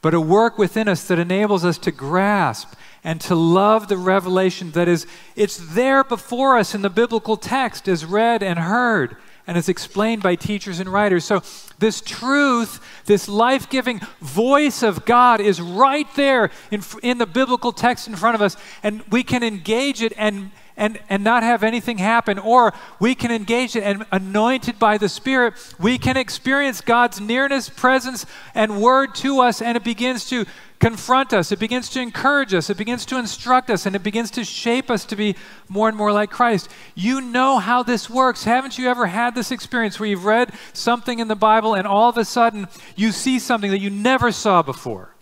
but 0.00 0.14
a 0.14 0.20
work 0.20 0.56
within 0.58 0.88
us 0.88 1.06
that 1.08 1.18
enables 1.18 1.64
us 1.64 1.78
to 1.78 1.90
grasp 1.90 2.74
and 3.04 3.20
to 3.20 3.34
love 3.34 3.88
the 3.88 3.96
revelation 3.96 4.70
that 4.72 4.88
is, 4.88 5.06
it's 5.36 5.56
there 5.74 6.02
before 6.04 6.56
us 6.56 6.74
in 6.74 6.82
the 6.82 6.90
biblical 6.90 7.36
text, 7.36 7.88
as 7.88 8.04
read 8.04 8.42
and 8.42 8.58
heard 8.58 9.16
and 9.48 9.56
is 9.56 9.68
explained 9.68 10.22
by 10.22 10.36
teachers 10.36 10.78
and 10.78 10.92
writers. 10.92 11.24
So, 11.24 11.42
this 11.78 12.02
truth, 12.02 12.80
this 13.06 13.28
life 13.28 13.70
giving 13.70 14.00
voice 14.20 14.82
of 14.82 15.06
God 15.06 15.40
is 15.40 15.60
right 15.60 16.06
there 16.16 16.50
in, 16.70 16.82
in 17.02 17.16
the 17.16 17.26
biblical 17.26 17.72
text 17.72 18.06
in 18.06 18.14
front 18.14 18.34
of 18.34 18.42
us, 18.42 18.56
and 18.82 19.02
we 19.10 19.22
can 19.24 19.42
engage 19.42 20.02
it 20.02 20.12
and 20.16 20.50
and, 20.78 20.98
and 21.10 21.22
not 21.22 21.42
have 21.42 21.62
anything 21.62 21.98
happen, 21.98 22.38
or 22.38 22.72
we 22.98 23.14
can 23.14 23.30
engage 23.30 23.76
it 23.76 23.82
and 23.82 24.06
anointed 24.10 24.78
by 24.78 24.96
the 24.96 25.08
Spirit, 25.08 25.54
we 25.78 25.98
can 25.98 26.16
experience 26.16 26.80
God's 26.80 27.20
nearness, 27.20 27.68
presence, 27.68 28.24
and 28.54 28.80
word 28.80 29.14
to 29.16 29.40
us, 29.40 29.60
and 29.60 29.76
it 29.76 29.84
begins 29.84 30.26
to 30.30 30.46
confront 30.78 31.32
us, 31.32 31.50
it 31.50 31.58
begins 31.58 31.88
to 31.90 32.00
encourage 32.00 32.54
us, 32.54 32.70
it 32.70 32.76
begins 32.76 33.04
to 33.06 33.18
instruct 33.18 33.68
us, 33.68 33.84
and 33.84 33.96
it 33.96 34.02
begins 34.04 34.30
to 34.30 34.44
shape 34.44 34.90
us 34.90 35.04
to 35.06 35.16
be 35.16 35.34
more 35.68 35.88
and 35.88 35.96
more 35.96 36.12
like 36.12 36.30
Christ. 36.30 36.68
You 36.94 37.20
know 37.20 37.58
how 37.58 37.82
this 37.82 38.08
works. 38.08 38.44
Haven't 38.44 38.78
you 38.78 38.88
ever 38.88 39.06
had 39.06 39.34
this 39.34 39.50
experience 39.50 39.98
where 39.98 40.08
you've 40.08 40.24
read 40.24 40.52
something 40.72 41.18
in 41.18 41.26
the 41.26 41.34
Bible 41.34 41.74
and 41.74 41.86
all 41.86 42.08
of 42.08 42.16
a 42.16 42.24
sudden 42.24 42.68
you 42.94 43.10
see 43.10 43.40
something 43.40 43.72
that 43.72 43.80
you 43.80 43.90
never 43.90 44.30
saw 44.30 44.62
before? 44.62 45.12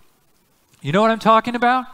You 0.82 0.92
know 0.92 1.00
what 1.00 1.10
I'm 1.10 1.18
talking 1.18 1.54
about? 1.54 1.86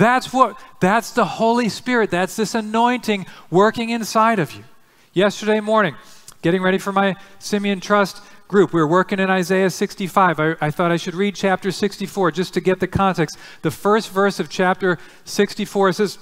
That's 0.00 0.32
what 0.32 0.58
that's 0.80 1.10
the 1.10 1.26
Holy 1.26 1.68
Spirit. 1.68 2.10
That's 2.10 2.34
this 2.34 2.54
anointing 2.54 3.26
working 3.50 3.90
inside 3.90 4.38
of 4.38 4.52
you. 4.52 4.64
Yesterday 5.12 5.60
morning, 5.60 5.94
getting 6.40 6.62
ready 6.62 6.78
for 6.78 6.90
my 6.90 7.16
Simeon 7.38 7.80
Trust 7.80 8.22
group. 8.48 8.72
We 8.72 8.80
were 8.80 8.86
working 8.86 9.18
in 9.18 9.28
Isaiah 9.28 9.68
65. 9.68 10.40
I, 10.40 10.56
I, 10.58 10.70
thought 10.70 10.90
I 10.90 10.96
should 10.96 11.14
read 11.14 11.34
chapter 11.34 11.70
64 11.70 12.30
just 12.30 12.54
to 12.54 12.62
get 12.62 12.80
the 12.80 12.86
context. 12.86 13.36
The 13.60 13.70
first 13.70 14.10
verse 14.10 14.40
of 14.40 14.48
chapter 14.48 14.96
64 15.26 15.92
says, 15.92 16.18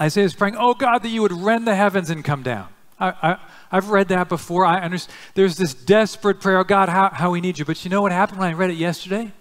Isaiah 0.00 0.24
is 0.24 0.32
praying, 0.32 0.56
Oh 0.58 0.72
God, 0.72 1.02
that 1.02 1.10
you 1.10 1.20
would 1.20 1.32
rend 1.32 1.66
the 1.66 1.74
heavens 1.74 2.08
and 2.08 2.24
come 2.24 2.42
down. 2.42 2.68
I, 2.98 3.38
have 3.70 3.90
read 3.90 4.08
that 4.08 4.30
before. 4.30 4.64
I 4.64 4.80
understand. 4.80 5.14
There's 5.34 5.58
this 5.58 5.74
desperate 5.74 6.40
prayer, 6.40 6.58
oh 6.58 6.64
God, 6.64 6.88
how, 6.88 7.10
how 7.10 7.30
we 7.30 7.42
need 7.42 7.58
you. 7.58 7.66
But 7.66 7.84
you 7.84 7.90
know 7.90 8.00
what 8.00 8.12
happened 8.12 8.38
when 8.38 8.48
I 8.48 8.54
read 8.54 8.70
it 8.70 8.78
yesterday? 8.78 9.32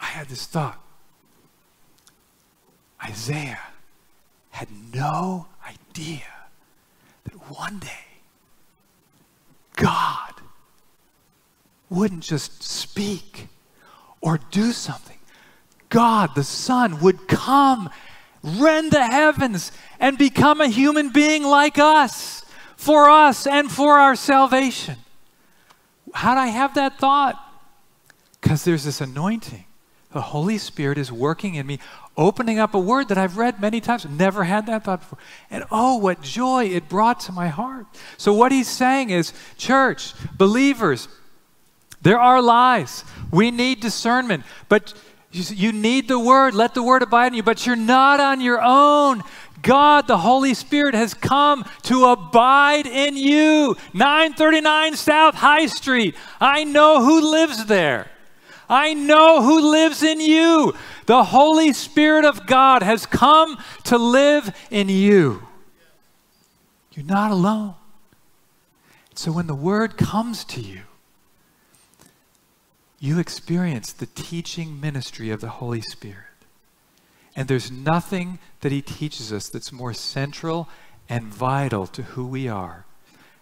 I 0.00 0.06
had 0.06 0.28
this 0.28 0.46
thought. 0.46 0.83
Isaiah 3.04 3.60
had 4.50 4.68
no 4.92 5.46
idea 5.66 6.22
that 7.24 7.50
one 7.50 7.78
day 7.78 7.88
God 9.76 10.34
wouldn't 11.90 12.22
just 12.22 12.62
speak 12.62 13.48
or 14.20 14.38
do 14.50 14.72
something. 14.72 15.18
God, 15.88 16.34
the 16.34 16.44
Son, 16.44 17.00
would 17.00 17.28
come, 17.28 17.90
rend 18.42 18.90
the 18.90 19.04
heavens, 19.04 19.70
and 20.00 20.16
become 20.16 20.60
a 20.60 20.68
human 20.68 21.10
being 21.10 21.44
like 21.44 21.78
us, 21.78 22.44
for 22.76 23.08
us 23.08 23.46
and 23.46 23.70
for 23.70 23.98
our 23.98 24.16
salvation. 24.16 24.96
How'd 26.14 26.38
I 26.38 26.46
have 26.46 26.74
that 26.74 26.98
thought? 26.98 27.40
Because 28.40 28.64
there's 28.64 28.84
this 28.84 29.00
anointing. 29.00 29.64
The 30.12 30.20
Holy 30.20 30.58
Spirit 30.58 30.96
is 30.96 31.10
working 31.10 31.54
in 31.56 31.66
me, 31.66 31.80
opening 32.16 32.58
up 32.58 32.74
a 32.74 32.78
word 32.78 33.08
that 33.08 33.18
I've 33.18 33.36
read 33.36 33.60
many 33.60 33.80
times, 33.80 34.06
never 34.06 34.44
had 34.44 34.66
that 34.66 34.84
thought 34.84 35.00
before. 35.00 35.18
And 35.50 35.64
oh, 35.70 35.96
what 35.96 36.22
joy 36.22 36.66
it 36.66 36.88
brought 36.88 37.20
to 37.20 37.32
my 37.32 37.48
heart. 37.48 37.86
So, 38.16 38.32
what 38.32 38.52
he's 38.52 38.68
saying 38.68 39.10
is, 39.10 39.32
church, 39.56 40.14
believers, 40.36 41.08
there 42.02 42.20
are 42.20 42.40
lies. 42.42 43.04
We 43.32 43.50
need 43.50 43.80
discernment. 43.80 44.44
But 44.68 44.94
you 45.30 45.72
need 45.72 46.06
the 46.06 46.18
word. 46.18 46.54
Let 46.54 46.74
the 46.74 46.82
word 46.82 47.02
abide 47.02 47.28
in 47.28 47.34
you. 47.34 47.42
But 47.42 47.66
you're 47.66 47.76
not 47.76 48.20
on 48.20 48.40
your 48.40 48.60
own. 48.62 49.22
God, 49.62 50.06
the 50.06 50.18
Holy 50.18 50.54
Spirit, 50.54 50.94
has 50.94 51.14
come 51.14 51.64
to 51.84 52.04
abide 52.04 52.86
in 52.86 53.16
you. 53.16 53.76
939 53.94 54.94
South 54.94 55.34
High 55.34 55.66
Street. 55.66 56.14
I 56.40 56.64
know 56.64 57.02
who 57.02 57.32
lives 57.32 57.64
there. 57.64 58.10
I 58.68 58.94
know 58.94 59.42
who 59.42 59.70
lives 59.70 60.02
in 60.02 60.20
you. 60.20 60.74
The 61.06 61.24
Holy 61.24 61.72
Spirit 61.72 62.24
of 62.24 62.46
God 62.46 62.82
has 62.82 63.06
come 63.06 63.58
to 63.84 63.98
live 63.98 64.54
in 64.70 64.88
you. 64.88 65.46
You're 66.92 67.04
not 67.04 67.30
alone. 67.30 67.74
So 69.14 69.32
when 69.32 69.46
the 69.46 69.54
word 69.54 69.96
comes 69.96 70.44
to 70.46 70.60
you, 70.60 70.82
you 72.98 73.18
experience 73.18 73.92
the 73.92 74.06
teaching 74.06 74.80
ministry 74.80 75.30
of 75.30 75.40
the 75.40 75.48
Holy 75.48 75.82
Spirit. 75.82 76.24
And 77.36 77.48
there's 77.48 77.70
nothing 77.70 78.38
that 78.60 78.72
He 78.72 78.80
teaches 78.80 79.32
us 79.32 79.48
that's 79.48 79.72
more 79.72 79.92
central 79.92 80.68
and 81.08 81.24
vital 81.24 81.86
to 81.88 82.02
who 82.02 82.26
we 82.26 82.48
are 82.48 82.86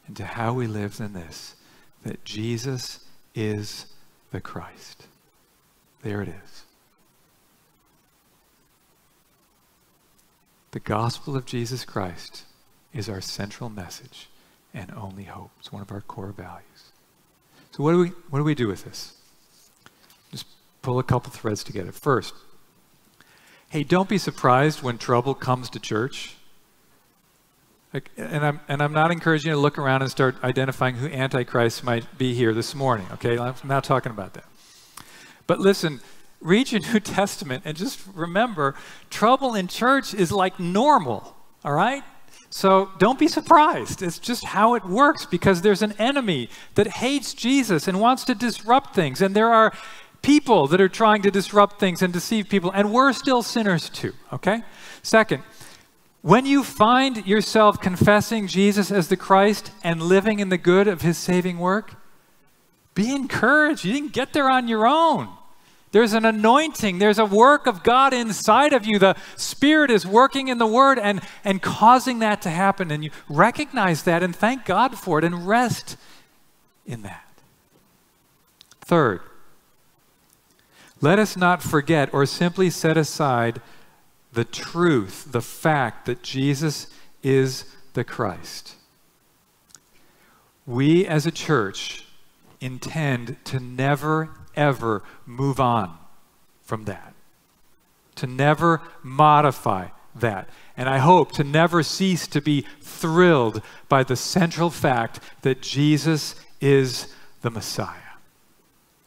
and 0.06 0.16
to 0.16 0.24
how 0.24 0.52
we 0.52 0.66
live 0.66 0.96
than 0.96 1.12
this 1.12 1.54
that 2.02 2.24
Jesus 2.24 3.04
is 3.34 3.86
the 4.32 4.40
Christ. 4.40 5.06
There 6.03 6.20
it 6.22 6.28
is. 6.28 6.64
The 10.72 10.80
gospel 10.80 11.36
of 11.36 11.46
Jesus 11.46 11.84
Christ 11.84 12.44
is 12.92 13.09
our 13.09 13.20
central 13.20 13.70
message 13.70 14.28
and 14.74 14.90
only 14.92 15.24
hope. 15.24 15.50
It's 15.61 15.70
one 15.70 15.82
of 15.82 15.92
our 15.92 16.00
core 16.00 16.32
values. 16.32 16.92
So 17.72 17.82
what 17.82 17.92
do 17.92 17.98
we 17.98 18.09
what 18.30 18.38
do 18.38 18.44
we 18.44 18.55
do 18.55 18.68
with 18.68 18.84
this? 18.84 19.16
Just 20.30 20.46
pull 20.80 20.98
a 20.98 21.03
couple 21.03 21.30
threads 21.30 21.62
together. 21.62 21.92
First, 21.92 22.34
hey, 23.68 23.84
don't 23.84 24.09
be 24.09 24.18
surprised 24.18 24.82
when 24.82 24.98
trouble 24.98 25.34
comes 25.34 25.70
to 25.70 25.78
church. 25.78 26.36
Like, 27.94 28.11
and 28.16 28.44
I'm 28.44 28.61
and 28.68 28.82
I'm 28.82 28.92
not 28.92 29.11
encouraging 29.11 29.50
you 29.50 29.57
to 29.57 29.61
look 29.61 29.78
around 29.78 30.03
and 30.03 30.11
start 30.11 30.36
identifying 30.42 30.96
who 30.96 31.07
Antichrist 31.07 31.84
might 31.84 32.18
be 32.18 32.34
here 32.34 32.55
this 32.55 32.74
morning. 32.74 33.07
Okay, 33.12 33.38
I'm 33.38 33.55
not 33.64 33.84
talking 33.84 34.11
about 34.11 34.34
that. 34.34 34.44
But 35.47 35.61
listen, 35.61 36.01
read 36.40 36.72
your 36.72 36.80
New 36.93 37.01
Testament 37.01 37.62
and 37.64 37.76
just 37.76 38.01
remember, 38.14 38.74
trouble 39.11 39.55
in 39.55 39.68
church 39.68 40.14
is 40.14 40.32
like 40.32 40.59
normal. 40.59 41.36
All 41.64 41.72
right. 41.72 42.03
So 42.51 42.90
don't 42.99 43.18
be 43.18 43.28
surprised. 43.28 44.03
It's 44.03 44.18
just 44.18 44.45
how 44.45 44.74
it 44.74 44.84
works 44.84 45.24
because 45.24 45.62
there's 45.62 45.80
an 45.80 45.93
enemy 45.93 46.51
that 46.74 46.86
hates 46.86 47.32
Jesus 47.32 47.88
and 47.88 47.99
wants 47.99 48.24
to 48.24 48.34
disrupt 48.34 48.95
things. 48.95 49.22
And 49.22 49.34
there 49.34 49.53
are 49.53 49.72
people 50.20 50.66
that 50.66 50.80
are 50.80 50.88
trying 50.88 51.22
to 51.22 51.30
disrupt 51.30 51.80
things 51.80 52.03
and 52.03 52.12
deceive 52.12 52.49
people. 52.49 52.70
And 52.70 52.93
we're 52.93 53.12
still 53.14 53.43
sinners 53.43 53.88
too, 53.88 54.12
okay? 54.32 54.62
Second, 55.03 55.43
when 56.20 56.45
you 56.47 56.62
find 56.62 57.26
yourself 57.26 57.80
confessing 57.80 58.47
Jesus 58.47 58.90
as 58.90 59.09
the 59.09 59.16
Christ 59.16 59.72
and 59.82 60.03
living 60.03 60.38
in 60.38 60.51
the 60.51 60.59
good 60.59 60.86
of 60.86 61.01
his 61.01 61.18
saving 61.18 61.59
work, 61.59 61.95
be 62.95 63.14
encouraged. 63.14 63.84
You 63.84 63.93
didn't 63.93 64.12
get 64.12 64.32
there 64.32 64.51
on 64.51 64.68
your 64.68 64.86
own. 64.86 65.28
There's 65.93 66.14
an 66.14 66.24
anointing, 66.24 66.99
there's 66.99 67.18
a 67.18 67.26
work 67.26 67.66
of 67.66 67.82
God 67.82 68.14
inside 68.14 68.72
of 68.72 68.86
you. 68.86 68.99
The 68.99 69.14
Spirit 69.36 69.90
is 69.90 70.07
working 70.07 70.49
in 70.49 70.57
the 70.57 70.66
Word 70.66 70.99
and, 70.99 71.20
and 71.45 71.61
causing 71.61 72.20
that 72.20 72.40
to 72.43 72.51
happen. 72.51 72.90
And 72.90 73.05
you 73.05 73.11
recognize 73.28 74.03
that 74.05 74.22
and 74.22 74.34
thank 74.34 74.64
God 74.64 74.99
for 74.99 75.18
it 75.18 75.24
and 75.24 75.47
rest 75.47 75.99
in 76.86 77.03
that. 77.03 77.28
Third, 78.80 79.20
let 81.03 81.18
us 81.18 81.36
not 81.36 81.62
forget 81.62 82.12
or 82.14 82.24
simply 82.24 82.70
set 82.70 82.97
aside 82.97 83.61
the 84.32 84.45
truth, 84.45 85.30
the 85.30 85.43
fact 85.43 86.07
that 86.07 86.22
Jesus 86.22 86.86
is 87.22 87.66
the 87.93 88.05
Christ. 88.05 88.76
We 90.66 91.07
as 91.07 91.26
a 91.26 91.30
church 91.30 92.01
intend 92.62 93.36
to 93.44 93.60
never 93.60 94.30
ever 94.54 95.02
move 95.26 95.60
on 95.60 95.98
from 96.62 96.84
that, 96.84 97.14
to 98.14 98.26
never 98.26 98.80
modify 99.02 99.88
that. 100.14 100.48
And 100.76 100.88
I 100.88 100.98
hope 100.98 101.32
to 101.32 101.44
never 101.44 101.82
cease 101.82 102.26
to 102.28 102.40
be 102.40 102.66
thrilled 102.80 103.62
by 103.88 104.04
the 104.04 104.16
central 104.16 104.70
fact 104.70 105.20
that 105.42 105.60
Jesus 105.60 106.34
is 106.60 107.12
the 107.40 107.50
Messiah, 107.50 108.16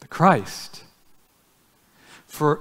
the 0.00 0.08
Christ. 0.08 0.84
For, 2.26 2.60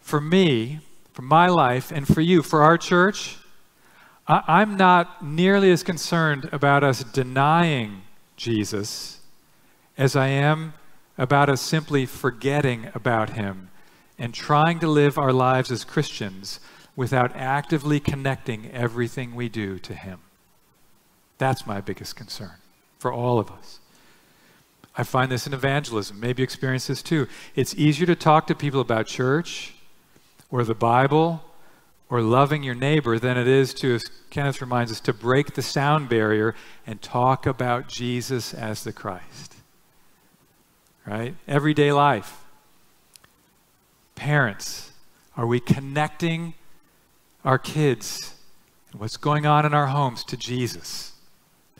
for 0.00 0.20
me, 0.20 0.80
for 1.12 1.22
my 1.22 1.48
life, 1.48 1.90
and 1.90 2.06
for 2.06 2.20
you, 2.20 2.42
for 2.42 2.62
our 2.62 2.76
church, 2.76 3.38
I, 4.28 4.42
I'm 4.46 4.76
not 4.76 5.24
nearly 5.24 5.70
as 5.70 5.82
concerned 5.82 6.48
about 6.52 6.84
us 6.84 7.02
denying 7.02 8.02
Jesus 8.36 9.15
as 9.98 10.14
I 10.14 10.28
am 10.28 10.74
about 11.18 11.48
us 11.48 11.62
simply 11.62 12.06
forgetting 12.06 12.90
about 12.94 13.30
Him 13.30 13.70
and 14.18 14.34
trying 14.34 14.78
to 14.80 14.88
live 14.88 15.18
our 15.18 15.32
lives 15.32 15.70
as 15.70 15.84
Christians 15.84 16.60
without 16.94 17.34
actively 17.34 18.00
connecting 18.00 18.70
everything 18.70 19.34
we 19.34 19.48
do 19.48 19.78
to 19.78 19.94
Him. 19.94 20.20
That's 21.38 21.66
my 21.66 21.80
biggest 21.80 22.16
concern 22.16 22.52
for 22.98 23.12
all 23.12 23.38
of 23.38 23.50
us. 23.50 23.80
I 24.98 25.02
find 25.02 25.30
this 25.30 25.46
in 25.46 25.52
evangelism. 25.52 26.18
Maybe 26.18 26.40
you 26.40 26.44
experience 26.44 26.86
this 26.86 27.02
too. 27.02 27.28
It's 27.54 27.74
easier 27.74 28.06
to 28.06 28.16
talk 28.16 28.46
to 28.46 28.54
people 28.54 28.80
about 28.80 29.06
church 29.06 29.74
or 30.50 30.64
the 30.64 30.74
Bible 30.74 31.42
or 32.08 32.22
loving 32.22 32.62
your 32.62 32.74
neighbor 32.74 33.18
than 33.18 33.36
it 33.36 33.48
is 33.48 33.74
to, 33.74 33.96
as 33.96 34.04
Kenneth 34.30 34.62
reminds 34.62 34.92
us, 34.92 35.00
to 35.00 35.12
break 35.12 35.54
the 35.54 35.60
sound 35.60 36.08
barrier 36.08 36.54
and 36.86 37.02
talk 37.02 37.44
about 37.44 37.88
Jesus 37.88 38.54
as 38.54 38.84
the 38.84 38.92
Christ 38.92 39.55
right? 41.06 41.34
Everyday 41.46 41.92
life. 41.92 42.42
Parents, 44.14 44.92
are 45.36 45.46
we 45.46 45.60
connecting 45.60 46.54
our 47.44 47.58
kids 47.58 48.34
and 48.90 49.00
what's 49.00 49.16
going 49.16 49.46
on 49.46 49.64
in 49.64 49.72
our 49.72 49.86
homes 49.86 50.24
to 50.24 50.36
Jesus, 50.36 51.12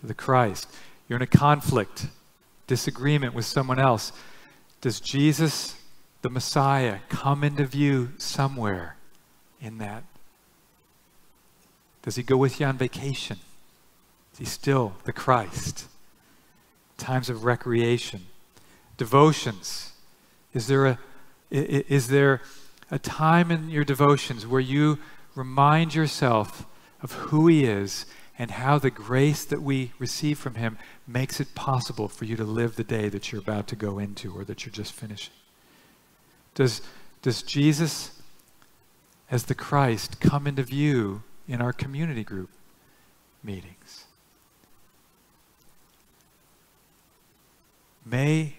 to 0.01 0.07
the 0.07 0.15
Christ? 0.15 0.69
You're 1.09 1.17
in 1.17 1.23
a 1.23 1.27
conflict, 1.27 2.07
disagreement 2.67 3.35
with 3.35 3.45
someone 3.45 3.79
else. 3.79 4.13
Does 4.81 5.01
Jesus, 5.01 5.75
the 6.23 6.31
Messiah, 6.31 6.99
come 7.09 7.43
into 7.43 7.65
view 7.65 8.11
somewhere 8.19 8.97
in 9.61 9.79
that? 9.79 10.05
Does 12.03 12.17
he 12.17 12.23
go 12.23 12.37
with 12.37 12.61
you 12.61 12.67
on 12.67 12.79
vacation? 12.79 13.39
Is 14.33 14.39
he 14.39 14.45
still 14.45 14.95
the 15.05 15.13
Christ? 15.13 15.87
Times 16.99 17.29
of 17.29 17.45
recreation 17.45 18.27
devotions? 18.97 19.93
Is 20.53 20.67
there 20.67 20.87
a, 20.87 20.99
is 21.51 22.09
there 22.09 22.41
a 22.91 22.99
time 22.99 23.51
in 23.51 23.69
your 23.69 23.85
devotions 23.85 24.47
where 24.47 24.61
you 24.61 24.99
remind 25.35 25.95
yourself 25.95 26.67
of 27.03 27.13
who 27.13 27.47
He 27.47 27.65
is 27.65 28.07
and 28.39 28.51
how 28.51 28.79
the 28.79 28.91
grace 28.91 29.45
that 29.45 29.63
we 29.63 29.93
receive 29.99 30.39
from 30.39 30.55
Him 30.55 30.79
makes 31.07 31.41
it 31.41 31.55
possible 31.55 32.09
for 32.09 32.25
you 32.25 32.37
to 32.37 32.45
live 32.45 32.77
the 32.77 32.85
day 32.85 33.09
that 33.09 33.33
you're 33.33 33.41
about 33.41 33.67
to 33.69 33.77
go 33.77 33.99
into 33.99 34.33
or 34.33 34.45
that 34.45 34.65
you're 34.65 34.73
just 34.73 34.93
finishing? 34.93 35.35
Does, 36.55 36.81
does 37.23 37.43
Jesus, 37.43 38.23
as 39.31 39.45
the 39.45 39.55
Christ, 39.55 40.21
come 40.21 40.47
into 40.47 40.63
view 40.63 41.23
in 41.47 41.61
our 41.61 41.73
community 41.73 42.25
group 42.25 42.51
meetings? 43.43 44.05
May 48.05 48.55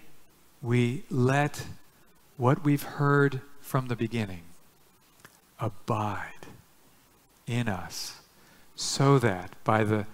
we 0.62 1.04
let 1.10 1.66
what 2.36 2.64
we've 2.64 2.82
heard 2.82 3.40
from 3.60 3.88
the 3.88 3.96
beginning 3.96 4.42
abide 5.60 6.46
in 7.46 7.68
us 7.68 8.20
so 8.74 9.18
that 9.18 9.52
by 9.64 9.82
the 9.84 10.06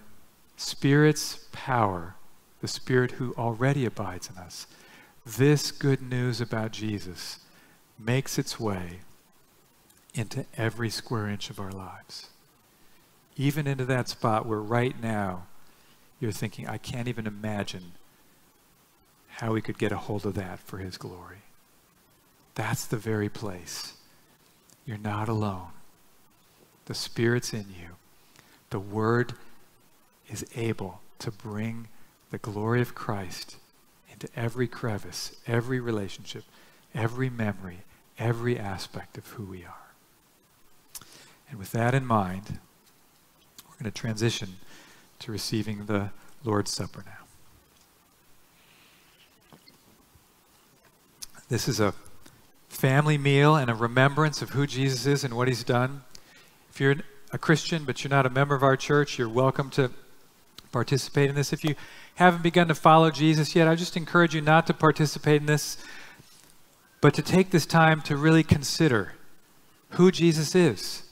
Spirit's 0.57 1.47
power, 1.51 2.15
the 2.61 2.67
Spirit 2.67 3.11
who 3.11 3.33
already 3.37 3.85
abides 3.85 4.29
in 4.29 4.37
us, 4.37 4.67
this 5.25 5.71
good 5.71 6.01
news 6.01 6.41
about 6.41 6.71
Jesus 6.71 7.39
makes 7.99 8.37
its 8.37 8.59
way 8.59 8.99
into 10.13 10.45
every 10.57 10.89
square 10.89 11.27
inch 11.27 11.49
of 11.49 11.59
our 11.59 11.71
lives. 11.71 12.29
Even 13.35 13.67
into 13.67 13.85
that 13.85 14.07
spot 14.07 14.45
where 14.45 14.61
right 14.61 14.99
now 15.01 15.47
you're 16.19 16.31
thinking, 16.31 16.67
I 16.67 16.77
can't 16.77 17.07
even 17.07 17.27
imagine 17.27 17.93
how 19.37 19.51
we 19.51 19.61
could 19.61 19.77
get 19.77 19.91
a 19.91 19.97
hold 19.97 20.25
of 20.25 20.33
that 20.35 20.59
for 20.59 20.77
His 20.77 20.97
glory. 20.97 21.39
That's 22.55 22.85
the 22.85 22.97
very 22.97 23.29
place. 23.29 23.93
You're 24.85 24.97
not 24.97 25.27
alone. 25.27 25.69
The 26.85 26.93
Spirit's 26.93 27.53
in 27.53 27.65
you. 27.69 27.95
The 28.69 28.79
Word 28.79 29.33
is 30.29 30.45
able 30.55 31.01
to 31.19 31.31
bring 31.31 31.87
the 32.31 32.37
glory 32.37 32.81
of 32.81 32.95
Christ 32.95 33.57
into 34.11 34.27
every 34.35 34.67
crevice, 34.67 35.35
every 35.47 35.79
relationship, 35.79 36.43
every 36.93 37.29
memory, 37.29 37.79
every 38.17 38.57
aspect 38.57 39.17
of 39.17 39.27
who 39.27 39.43
we 39.43 39.65
are. 39.65 39.91
And 41.49 41.59
with 41.59 41.71
that 41.73 41.93
in 41.93 42.05
mind, 42.05 42.59
we're 43.67 43.75
going 43.75 43.91
to 43.91 43.91
transition 43.91 44.55
to 45.19 45.31
receiving 45.31 45.85
the 45.85 46.11
Lord's 46.43 46.71
Supper 46.71 47.03
now. 47.05 47.24
This 51.55 51.69
is 51.69 51.79
a 51.79 51.93
family 52.67 53.17
meal 53.17 53.55
and 53.55 53.71
a 53.71 53.73
remembrance 53.73 54.41
of 54.41 54.49
who 54.49 54.67
Jesus 54.67 55.05
is 55.05 55.23
and 55.23 55.33
what 55.35 55.47
he's 55.47 55.63
done. 55.63 56.01
If 56.69 56.81
you're 56.81 56.97
a 57.31 57.37
Christian 57.37 57.85
but 57.85 58.03
you're 58.03 58.09
not 58.09 58.25
a 58.25 58.29
member 58.29 58.55
of 58.55 58.61
our 58.61 58.75
church, 58.75 59.17
you're 59.17 59.29
welcome 59.29 59.69
to 59.69 59.89
participate 60.73 61.29
in 61.29 61.35
this. 61.35 61.53
If 61.53 61.63
you 61.63 61.75
haven't 62.15 62.43
begun 62.43 62.67
to 62.67 62.75
follow 62.75 63.09
Jesus 63.09 63.55
yet, 63.55 63.69
I 63.69 63.75
just 63.75 63.95
encourage 63.95 64.35
you 64.35 64.41
not 64.41 64.67
to 64.67 64.73
participate 64.73 65.39
in 65.39 65.45
this, 65.45 65.77
but 66.99 67.13
to 67.13 67.21
take 67.21 67.51
this 67.51 67.65
time 67.65 68.01
to 68.01 68.17
really 68.17 68.43
consider 68.43 69.13
who 69.91 70.11
Jesus 70.11 70.55
is. 70.55 71.03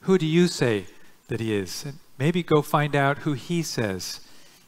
Who 0.00 0.16
do 0.16 0.24
you 0.24 0.48
say 0.48 0.86
that 1.28 1.40
he 1.40 1.54
is? 1.54 1.84
And 1.84 1.98
maybe 2.18 2.42
go 2.42 2.62
find 2.62 2.96
out 2.96 3.18
who 3.18 3.34
he 3.34 3.62
says 3.62 4.20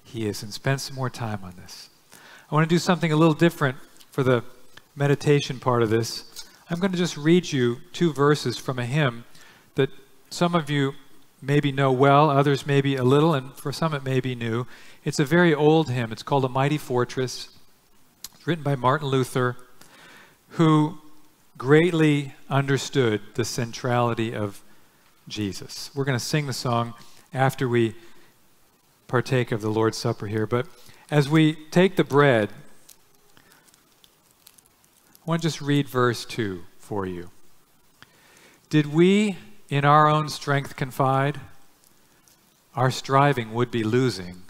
he 0.04 0.26
is 0.26 0.42
and 0.42 0.52
spend 0.52 0.82
some 0.82 0.94
more 0.94 1.08
time 1.08 1.40
on 1.42 1.54
this. 1.56 1.88
I 2.50 2.54
want 2.54 2.68
to 2.68 2.74
do 2.74 2.78
something 2.78 3.10
a 3.10 3.16
little 3.16 3.32
different 3.32 3.78
for 4.10 4.22
the 4.22 4.44
meditation 4.96 5.60
part 5.60 5.82
of 5.82 5.90
this, 5.90 6.44
I'm 6.68 6.80
going 6.80 6.90
to 6.90 6.98
just 6.98 7.16
read 7.16 7.52
you 7.52 7.78
two 7.92 8.12
verses 8.12 8.56
from 8.56 8.78
a 8.78 8.86
hymn 8.86 9.24
that 9.76 9.90
some 10.30 10.54
of 10.54 10.68
you 10.68 10.94
maybe 11.40 11.70
know 11.70 11.92
well, 11.92 12.30
others 12.30 12.66
maybe 12.66 12.96
a 12.96 13.04
little, 13.04 13.34
and 13.34 13.54
for 13.54 13.70
some 13.70 13.94
it 13.94 14.02
may 14.02 14.20
be 14.20 14.34
new. 14.34 14.66
It's 15.04 15.20
a 15.20 15.24
very 15.24 15.54
old 15.54 15.90
hymn. 15.90 16.10
It's 16.10 16.22
called 16.22 16.44
A 16.44 16.48
Mighty 16.48 16.78
Fortress. 16.78 17.50
It's 18.34 18.46
written 18.46 18.64
by 18.64 18.74
Martin 18.74 19.08
Luther, 19.08 19.56
who 20.50 20.98
greatly 21.58 22.34
understood 22.48 23.20
the 23.34 23.44
centrality 23.44 24.34
of 24.34 24.62
Jesus. 25.28 25.90
We're 25.94 26.04
going 26.04 26.18
to 26.18 26.24
sing 26.24 26.46
the 26.46 26.52
song 26.52 26.94
after 27.32 27.68
we 27.68 27.94
partake 29.08 29.52
of 29.52 29.60
the 29.60 29.70
Lord's 29.70 29.98
Supper 29.98 30.26
here. 30.26 30.46
But 30.46 30.66
as 31.10 31.28
we 31.28 31.54
take 31.70 31.96
the 31.96 32.04
bread, 32.04 32.50
I 35.26 35.30
want 35.30 35.42
to 35.42 35.48
just 35.48 35.60
read 35.60 35.88
verse 35.88 36.24
2 36.24 36.62
for 36.78 37.04
you. 37.04 37.30
Did 38.70 38.94
we 38.94 39.36
in 39.68 39.84
our 39.84 40.08
own 40.08 40.28
strength 40.28 40.76
confide? 40.76 41.40
Our 42.76 42.92
striving 42.92 43.52
would 43.52 43.72
be 43.72 43.82
losing. 43.82 44.42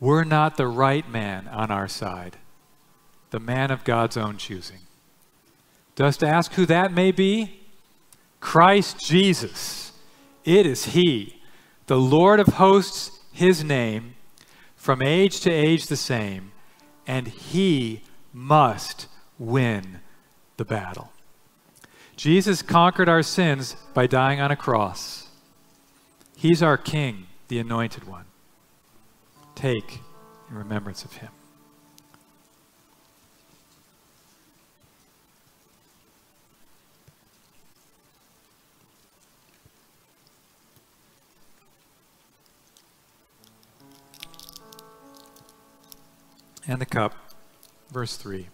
We're 0.00 0.24
not 0.24 0.56
the 0.56 0.66
right 0.66 1.06
man 1.06 1.46
on 1.48 1.70
our 1.70 1.88
side, 1.88 2.38
the 3.30 3.38
man 3.38 3.70
of 3.70 3.84
God's 3.84 4.16
own 4.16 4.38
choosing. 4.38 4.80
Dost 5.94 6.24
ask 6.24 6.54
who 6.54 6.64
that 6.64 6.90
may 6.90 7.12
be? 7.12 7.60
Christ 8.40 8.98
Jesus. 8.98 9.92
It 10.42 10.64
is 10.64 10.86
He, 10.86 11.42
the 11.86 11.98
Lord 11.98 12.40
of 12.40 12.46
hosts, 12.54 13.10
His 13.30 13.62
name, 13.62 14.14
from 14.74 15.02
age 15.02 15.40
to 15.40 15.50
age 15.50 15.88
the 15.88 15.96
same, 15.96 16.52
and 17.06 17.28
He 17.28 18.00
must 18.32 19.08
win 19.38 20.00
the 20.56 20.64
battle. 20.64 21.12
Jesus 22.16 22.62
conquered 22.62 23.08
our 23.08 23.22
sins 23.22 23.76
by 23.92 24.06
dying 24.06 24.40
on 24.40 24.50
a 24.50 24.56
cross. 24.56 25.28
He's 26.34 26.62
our 26.62 26.78
King, 26.78 27.26
the 27.48 27.58
Anointed 27.58 28.04
One. 28.04 28.24
Take 29.54 30.00
in 30.50 30.56
remembrance 30.56 31.04
of 31.04 31.14
Him. 31.14 31.30
And 46.68 46.80
the 46.80 46.86
cup, 46.86 47.14
verse 47.92 48.16
3. 48.16 48.48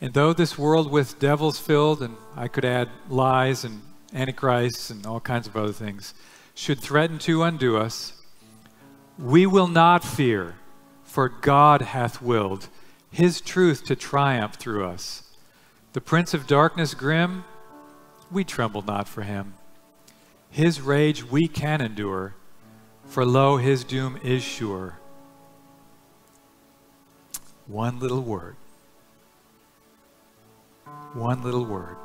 And 0.00 0.14
though 0.14 0.32
this 0.32 0.56
world 0.56 0.90
with 0.90 1.18
devils 1.18 1.58
filled, 1.58 2.02
and 2.02 2.16
I 2.36 2.48
could 2.48 2.64
add 2.64 2.88
lies 3.08 3.64
and 3.64 3.82
antichrists 4.14 4.90
and 4.90 5.04
all 5.04 5.20
kinds 5.20 5.48
of 5.48 5.56
other 5.56 5.72
things, 5.72 6.14
should 6.54 6.78
threaten 6.80 7.18
to 7.20 7.42
undo 7.42 7.76
us, 7.76 8.12
we 9.18 9.46
will 9.46 9.66
not 9.66 10.04
fear, 10.04 10.54
for 11.04 11.28
God 11.28 11.82
hath 11.82 12.22
willed 12.22 12.68
his 13.10 13.40
truth 13.40 13.84
to 13.86 13.96
triumph 13.96 14.54
through 14.54 14.84
us. 14.84 15.24
The 15.94 16.00
prince 16.00 16.34
of 16.34 16.46
darkness 16.46 16.94
grim, 16.94 17.44
we 18.30 18.44
tremble 18.44 18.82
not 18.82 19.08
for 19.08 19.22
him. 19.22 19.54
His 20.50 20.80
rage 20.80 21.24
we 21.24 21.48
can 21.48 21.80
endure, 21.80 22.34
for 23.06 23.24
lo, 23.24 23.56
his 23.56 23.82
doom 23.82 24.18
is 24.22 24.42
sure. 24.42 24.98
One 27.66 27.98
little 27.98 28.22
word 28.22 28.56
one 31.14 31.42
little 31.42 31.64
word 31.64 31.96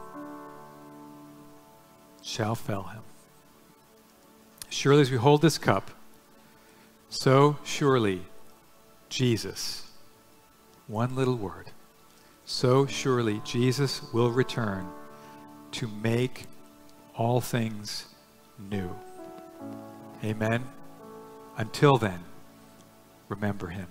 shall 2.22 2.56
fail 2.56 2.84
him. 2.84 3.02
Surely 4.70 5.02
as 5.02 5.12
we 5.12 5.18
hold 5.18 5.42
this 5.42 5.58
cup, 5.58 5.92
so 7.10 7.58
surely 7.64 8.24
Jesus, 9.10 9.92
one 10.88 11.16
little 11.16 11.36
word, 11.36 11.70
so 12.46 12.86
surely 12.86 13.42
Jesus 13.46 14.02
will 14.14 14.32
return 14.32 14.88
to 15.74 15.88
make 15.88 16.46
all 17.16 17.40
things 17.40 18.08
new. 18.58 18.90
Amen. 20.24 20.64
Until 21.58 21.98
then, 21.98 22.20
remember 23.30 23.68
him. 23.68 23.88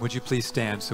Would 0.00 0.12
you 0.12 0.20
please 0.20 0.46
stand 0.46 0.82
so 0.82 0.88
we 0.88 0.90